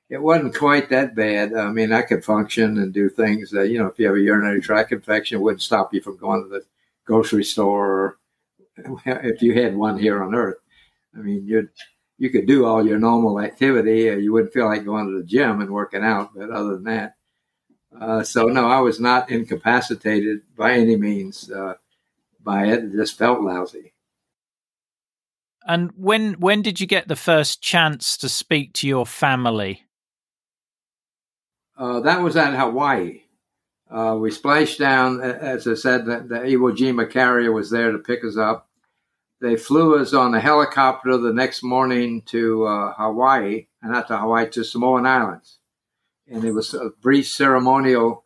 [0.08, 1.54] it wasn't quite that bad.
[1.54, 4.20] I mean, I could function and do things that, you know, if you have a
[4.20, 6.64] urinary tract infection, it wouldn't stop you from going to the
[7.04, 8.18] grocery store or
[9.06, 10.58] if you had one here on earth.
[11.16, 11.70] I mean, you'd
[12.18, 14.10] you could do all your normal activity.
[14.10, 16.84] Uh, you wouldn't feel like going to the gym and working out, but other than
[16.84, 17.14] that,
[17.98, 21.74] uh, so no, I was not incapacitated by any means uh,
[22.42, 22.84] by it.
[22.84, 23.94] It just felt lousy.
[25.66, 29.84] And when when did you get the first chance to speak to your family?
[31.76, 33.22] Uh, that was at Hawaii.
[33.90, 37.98] Uh, we splashed down, as I said, the, the Iwo Jima carrier was there to
[37.98, 38.67] pick us up
[39.40, 44.18] they flew us on a helicopter the next morning to uh, Hawaii, and not to
[44.18, 45.58] Hawaii, to Samoan Islands.
[46.26, 48.24] And it was a brief ceremonial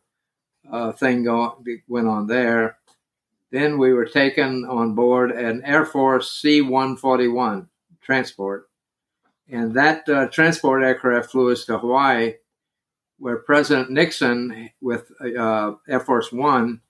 [0.70, 2.78] uh, thing going, went on there.
[3.50, 7.68] Then we were taken on board an Air Force C 141
[8.00, 8.70] transport.
[9.50, 12.34] And that uh, transport aircraft flew us to Hawaii,
[13.18, 16.80] where President Nixon, with uh, Air Force One,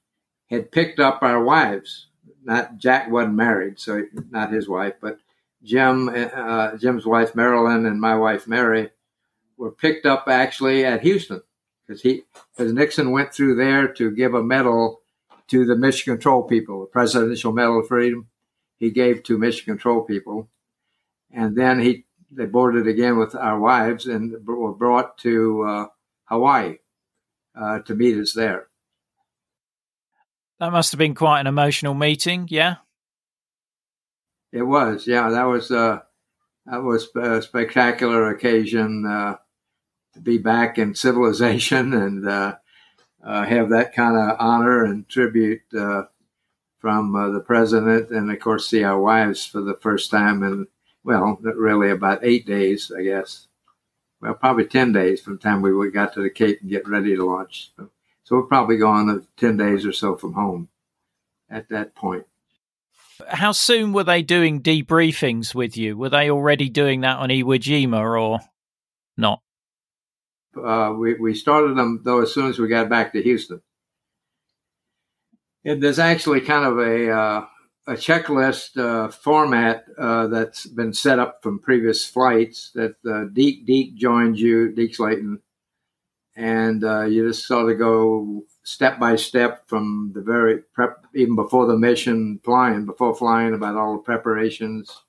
[0.48, 2.06] had picked up our wives
[2.44, 5.18] not Jack wasn't married, so not his wife, but
[5.62, 8.90] Jim, uh, Jim's wife Marilyn and my wife Mary
[9.56, 11.40] were picked up actually at Houston
[11.86, 12.24] because he
[12.56, 15.00] because Nixon went through there to give a medal
[15.48, 18.26] to the Mission Control people, the Presidential Medal of Freedom.
[18.78, 20.48] He gave to Mission Control people,
[21.30, 25.86] and then he they boarded again with our wives and were brought to uh,
[26.24, 26.78] Hawaii
[27.54, 28.68] uh, to meet us there.
[30.62, 32.76] That must have been quite an emotional meeting, yeah.
[34.52, 35.28] It was, yeah.
[35.28, 36.02] That was uh,
[36.66, 39.38] that was a spectacular occasion uh,
[40.14, 42.54] to be back in civilization and uh,
[43.24, 46.04] uh have that kind of honor and tribute uh,
[46.78, 50.68] from uh, the president, and of course see our wives for the first time in
[51.02, 53.48] well, really about eight days, I guess.
[54.20, 57.16] Well, probably ten days from the time we got to the Cape and get ready
[57.16, 57.72] to launch.
[58.24, 60.68] So we're probably gone 10 days or so from home
[61.50, 62.24] at that point.
[63.28, 65.96] How soon were they doing debriefings with you?
[65.96, 68.40] Were they already doing that on Iwo Jima or
[69.16, 69.40] not?
[70.56, 73.62] Uh, we, we started them, though, as soon as we got back to Houston.
[75.64, 77.46] And there's actually kind of a, uh,
[77.86, 83.64] a checklist uh, format uh, that's been set up from previous flights that uh, Deke,
[83.64, 85.40] Deke joined you, Deke Slayton,
[86.34, 91.36] and uh, you just sort of go step by step from the very prep, even
[91.36, 95.02] before the mission, flying, before flying, about all the preparations,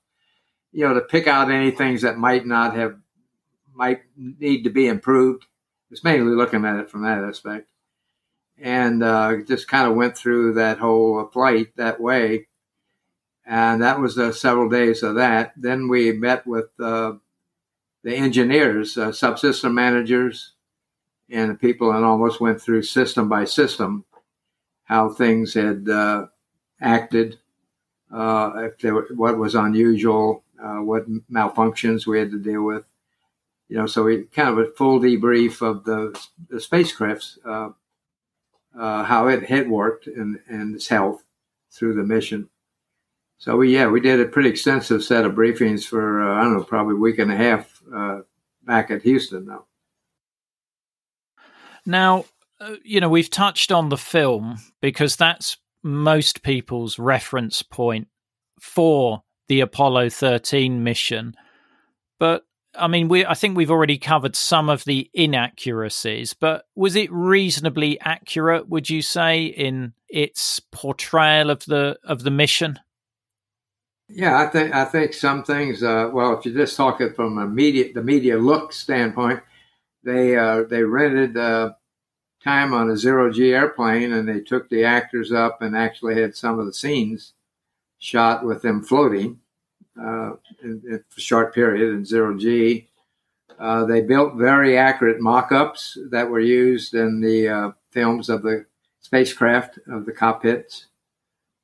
[0.72, 2.96] you know, to pick out any things that might not have,
[3.72, 5.46] might need to be improved.
[5.90, 7.68] It's mainly looking at it from that aspect.
[8.58, 12.48] And uh, just kind of went through that whole flight that way.
[13.46, 15.52] And that was uh, several days of that.
[15.56, 17.14] Then we met with uh,
[18.02, 20.53] the engineers, uh, subsystem managers,
[21.30, 24.04] and the people and almost went through system by system
[24.84, 26.26] how things had uh,
[26.80, 27.38] acted,
[28.12, 32.84] uh, if were, what was unusual, uh, what malfunctions we had to deal with.
[33.68, 36.18] you know, so we kind of a full debrief of the,
[36.48, 37.70] the spacecrafts, uh,
[38.78, 41.24] uh, how it had worked and, and its health
[41.70, 42.48] through the mission.
[43.38, 46.58] So we, yeah, we did a pretty extensive set of briefings for, uh, I don't
[46.58, 47.82] know, probably a week and a half
[48.64, 49.64] back at Houston now.
[51.86, 52.24] Now,
[52.60, 58.08] uh, you know, we've touched on the film because that's most people's reference point
[58.60, 61.34] for the Apollo 13 mission.
[62.18, 62.44] But
[62.76, 67.12] I mean, we I think we've already covered some of the inaccuracies, but was it
[67.12, 68.68] reasonably accurate?
[68.68, 72.78] Would you say in its portrayal of the of the mission?
[74.08, 75.82] Yeah, I think I think some things.
[75.82, 79.40] Uh, well, if you just talk it from a media the media look standpoint,
[80.04, 81.72] they uh, they rented uh,
[82.42, 86.36] time on a zero G airplane and they took the actors up and actually had
[86.36, 87.32] some of the scenes
[87.98, 89.40] shot with them floating
[89.98, 90.32] uh,
[90.62, 92.88] in, in, a short period in zero G.
[93.58, 98.42] Uh, they built very accurate mock ups that were used in the uh, films of
[98.42, 98.66] the
[99.00, 100.86] spacecraft, of the cockpits,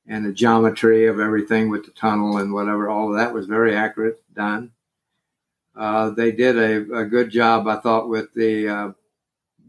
[0.06, 2.88] and the geometry of everything with the tunnel and whatever.
[2.88, 4.70] All of that was very accurate done.
[5.80, 8.88] Uh, they did a, a, good job, I thought, with the uh,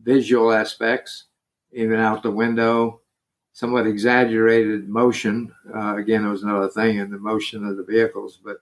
[0.03, 1.27] visual aspects,
[1.71, 2.99] even out the window
[3.53, 5.53] somewhat exaggerated motion.
[5.73, 8.57] Uh, again, it was another thing in the motion of the vehicles, but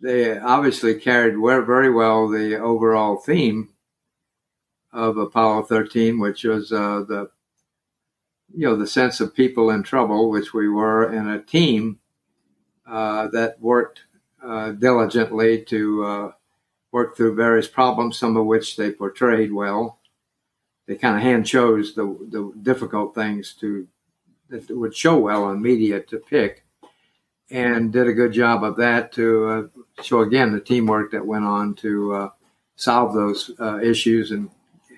[0.00, 1.34] they obviously carried
[1.66, 3.70] very well the overall theme
[4.92, 7.30] of Apollo 13, which was uh, the
[8.52, 12.00] you know the sense of people in trouble, which we were, and a team
[12.86, 14.00] uh, that worked
[14.44, 16.32] uh, diligently to
[16.90, 20.00] uh, work through various problems, some of which they portrayed well
[20.90, 23.86] they kind of hand chose the the difficult things to
[24.48, 26.64] that would show well on media to pick,
[27.48, 31.44] and did a good job of that to uh, show again the teamwork that went
[31.44, 32.28] on to uh,
[32.74, 34.50] solve those uh, issues and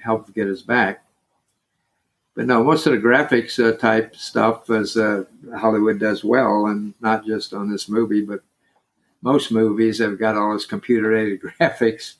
[0.03, 1.05] help get us back.
[2.35, 5.25] But no, most of the graphics uh, type stuff as uh,
[5.55, 8.41] Hollywood does well, and not just on this movie, but
[9.23, 12.17] most movies have got all this computer aided graphics.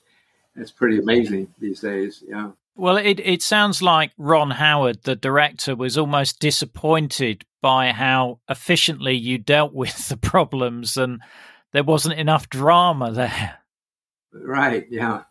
[0.55, 2.23] It's pretty amazing these days.
[2.27, 2.51] Yeah.
[2.75, 9.13] Well, it, it sounds like Ron Howard, the director, was almost disappointed by how efficiently
[9.13, 11.21] you dealt with the problems and
[11.71, 13.59] there wasn't enough drama there.
[14.31, 15.23] Right, yeah.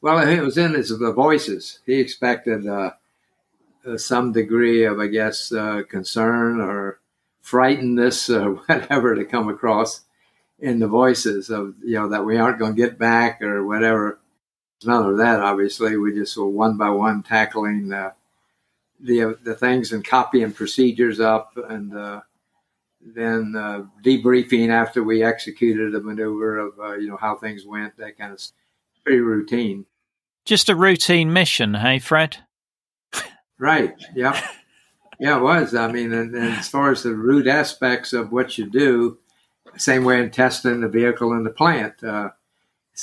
[0.00, 1.80] Well, it was in his, the voices.
[1.84, 2.92] He expected uh,
[3.86, 7.00] uh, some degree of, I guess, uh, concern or
[7.42, 10.02] frightenedness or whatever to come across
[10.60, 14.20] in the voices of, you know, that we aren't going to get back or whatever
[14.84, 15.96] none of that, obviously.
[15.96, 18.14] We just were one by one tackling the
[19.02, 22.20] the, the things and copying procedures up and uh,
[23.00, 27.96] then uh, debriefing after we executed a maneuver of uh, you know how things went.
[27.96, 28.42] That kind of
[29.04, 29.86] pretty routine.
[30.44, 32.38] Just a routine mission, hey, Fred?
[33.58, 33.94] right.
[34.14, 34.40] Yeah.
[35.22, 35.74] Yeah, it was.
[35.74, 39.18] I mean, and, and as far as the root aspects of what you do,
[39.80, 42.02] same way in testing the vehicle in the plant.
[42.02, 42.30] Uh,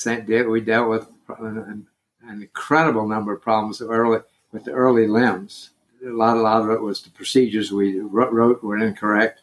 [0.06, 1.08] we dealt with
[1.40, 1.88] an,
[2.30, 4.20] incredible number of problems early
[4.52, 5.70] with the early LEMs.
[6.06, 9.42] A lot, a lot of it was the procedures we wrote were incorrect,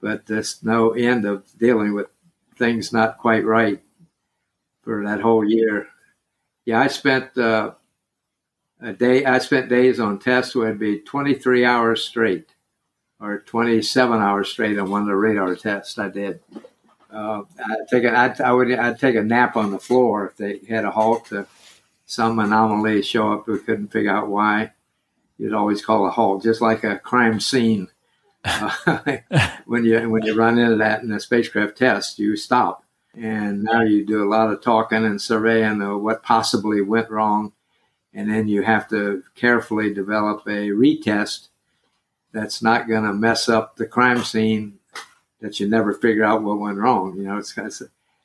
[0.00, 2.06] but there's no end of dealing with
[2.56, 3.80] things not quite right
[4.82, 5.88] for that whole year.
[6.64, 7.72] Yeah, I spent uh,
[8.80, 9.24] a day.
[9.24, 12.55] I spent days on tests it'd be 23 hours straight,
[13.20, 16.40] or 27 hours straight on one of the radar tests I did.
[17.10, 20.36] Uh, I'd take a, I'd, I would I'd take a nap on the floor if
[20.36, 21.46] they had a halt to
[22.04, 24.72] some anomaly show up we couldn't figure out why.
[25.38, 27.88] You'd always call a halt, just like a crime scene.
[28.44, 29.18] Uh,
[29.66, 32.84] when you when you run into that in a spacecraft test, you stop,
[33.14, 37.52] and now you do a lot of talking and surveying of what possibly went wrong,
[38.14, 41.48] and then you have to carefully develop a retest
[42.36, 44.78] that's not going to mess up the crime scene
[45.40, 47.16] that you never figure out what went wrong.
[47.16, 47.82] You know, it's, it's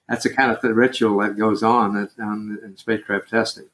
[0.08, 3.70] that's the kind of the ritual that goes on at, on in spacecraft testing.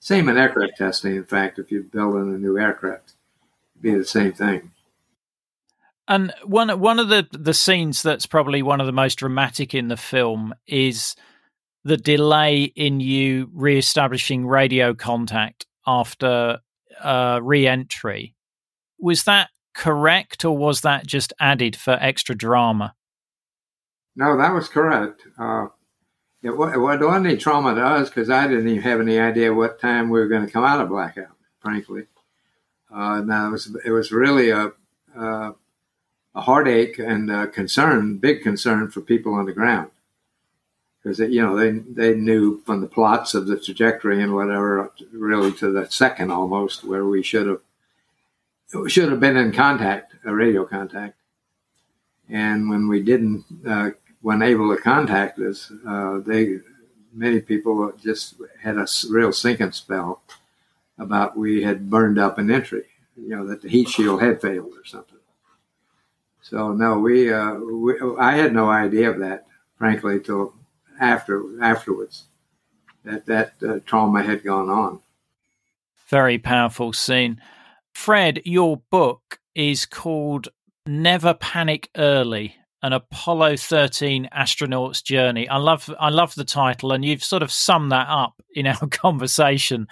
[0.00, 1.16] Same in aircraft testing.
[1.16, 3.14] In fact, if you're building a new aircraft,
[3.74, 4.72] it'd be the same thing.
[6.06, 9.88] And one one of the the scenes that's probably one of the most dramatic in
[9.88, 11.16] the film is
[11.84, 16.58] the delay in you re-establishing radio contact after
[17.00, 18.34] uh, re-entry.
[18.98, 22.94] Was that correct, or was that just added for extra drama?
[24.16, 25.22] No, that was correct.
[25.38, 25.66] Uh,
[26.42, 29.80] it, it wasn't any trauma to us because I didn't even have any idea what
[29.80, 31.36] time we were going to come out of blackout.
[31.60, 32.06] Frankly,
[32.92, 34.72] uh, now it was it was really a
[35.16, 35.52] uh,
[36.34, 39.90] a heartache and a concern, big concern for people on the ground.
[41.02, 45.52] because you know they they knew from the plots of the trajectory and whatever, really
[45.52, 47.60] to the second almost, where we should have
[48.88, 51.16] should have been in contact, a radio contact.
[52.28, 53.90] And when we didn't, uh,
[54.20, 56.58] when able to contact us, uh, they
[57.12, 60.22] many people just had a real sinking spell
[60.98, 62.84] about we had burned up an entry,
[63.16, 65.18] you know, that the heat shield had failed or something.
[66.42, 69.46] So no, we, uh, we I had no idea of that,
[69.76, 70.54] frankly, till
[71.00, 72.24] after afterwards
[73.04, 75.00] that that uh, trauma had gone on.
[76.08, 77.40] Very powerful scene.
[77.98, 80.48] Fred, your book is called
[80.86, 85.48] Never Panic Early an Apollo 13 astronaut's journey.
[85.48, 88.86] I love I love the title and you've sort of summed that up in our
[88.90, 89.88] conversation.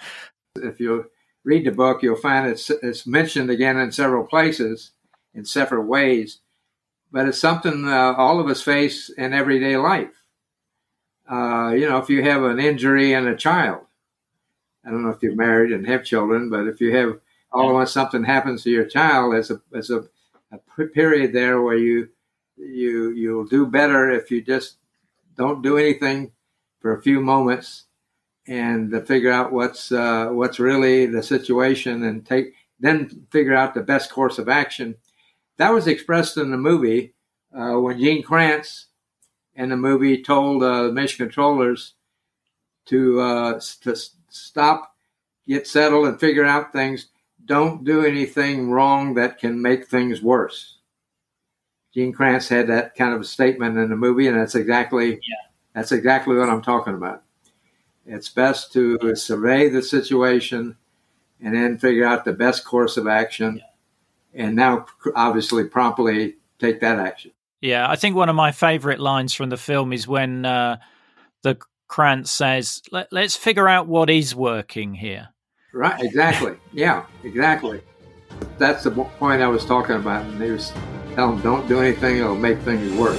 [0.55, 1.11] If you
[1.43, 4.91] read the book, you'll find it's, it's mentioned again in several places
[5.33, 6.39] in several ways,
[7.11, 10.23] but it's something uh, all of us face in everyday life.
[11.29, 13.81] Uh, you know, if you have an injury and a child,
[14.85, 17.19] I don't know if you're married and have children, but if you have
[17.51, 20.05] all of a sudden something happens to your child, as a as a,
[20.51, 22.09] a period there where you
[22.55, 24.77] you you'll do better if you just
[25.35, 26.31] don't do anything
[26.79, 27.85] for a few moments
[28.47, 33.73] and to figure out what's uh, what's really the situation and take then figure out
[33.73, 34.95] the best course of action.
[35.57, 37.13] That was expressed in the movie
[37.53, 38.87] uh, when Gene Kranz
[39.55, 41.93] in the movie told uh, the mission controllers
[42.85, 43.95] to uh, to
[44.29, 44.95] stop,
[45.47, 47.07] get settled, and figure out things.
[47.47, 50.77] Don't do anything wrong that can make things worse.
[51.93, 55.35] Gene Kranz had that kind of a statement in the movie, and that's exactly yeah.
[55.73, 57.23] that's exactly what I'm talking about.
[58.05, 60.77] It's best to survey the situation
[61.41, 63.61] and then figure out the best course of action,
[64.33, 64.45] yeah.
[64.45, 67.31] and now obviously promptly take that action.
[67.61, 70.77] Yeah, I think one of my favorite lines from the film is when uh,
[71.41, 71.57] the
[71.87, 75.29] Kranz says, Let, "Let's figure out what is working here."
[75.73, 76.01] Right.
[76.01, 76.57] Exactly.
[76.73, 77.05] yeah.
[77.23, 77.81] Exactly.
[78.57, 80.71] That's the point I was talking about, and they was
[81.17, 83.17] Tell them don't do anything, it'll make things worse.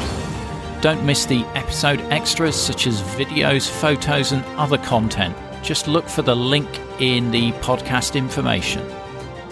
[0.81, 5.37] Don't miss the episode extras such as videos, photos, and other content.
[5.65, 6.69] Just look for the link
[7.01, 8.87] in the podcast information.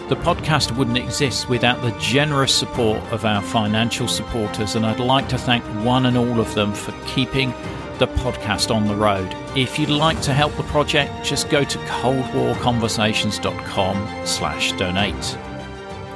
[0.08, 5.28] The podcast wouldn't exist without the generous support of our financial supporters, and I'd like
[5.30, 7.52] to thank one and all of them for keeping
[7.98, 9.34] the podcast on the road.
[9.56, 15.38] If you'd like to help the project, just go to coldwarconversations.com slash donate.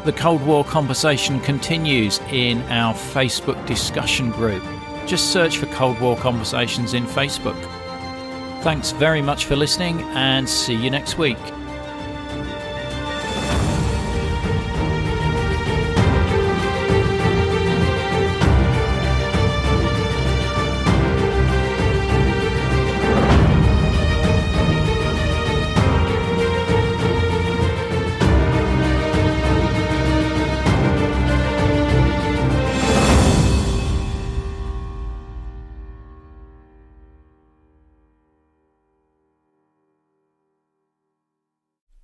[0.05, 4.63] The Cold War conversation continues in our Facebook discussion group.
[5.07, 7.61] Just search for Cold War Conversations in Facebook.
[8.63, 11.39] Thanks very much for listening and see you next week.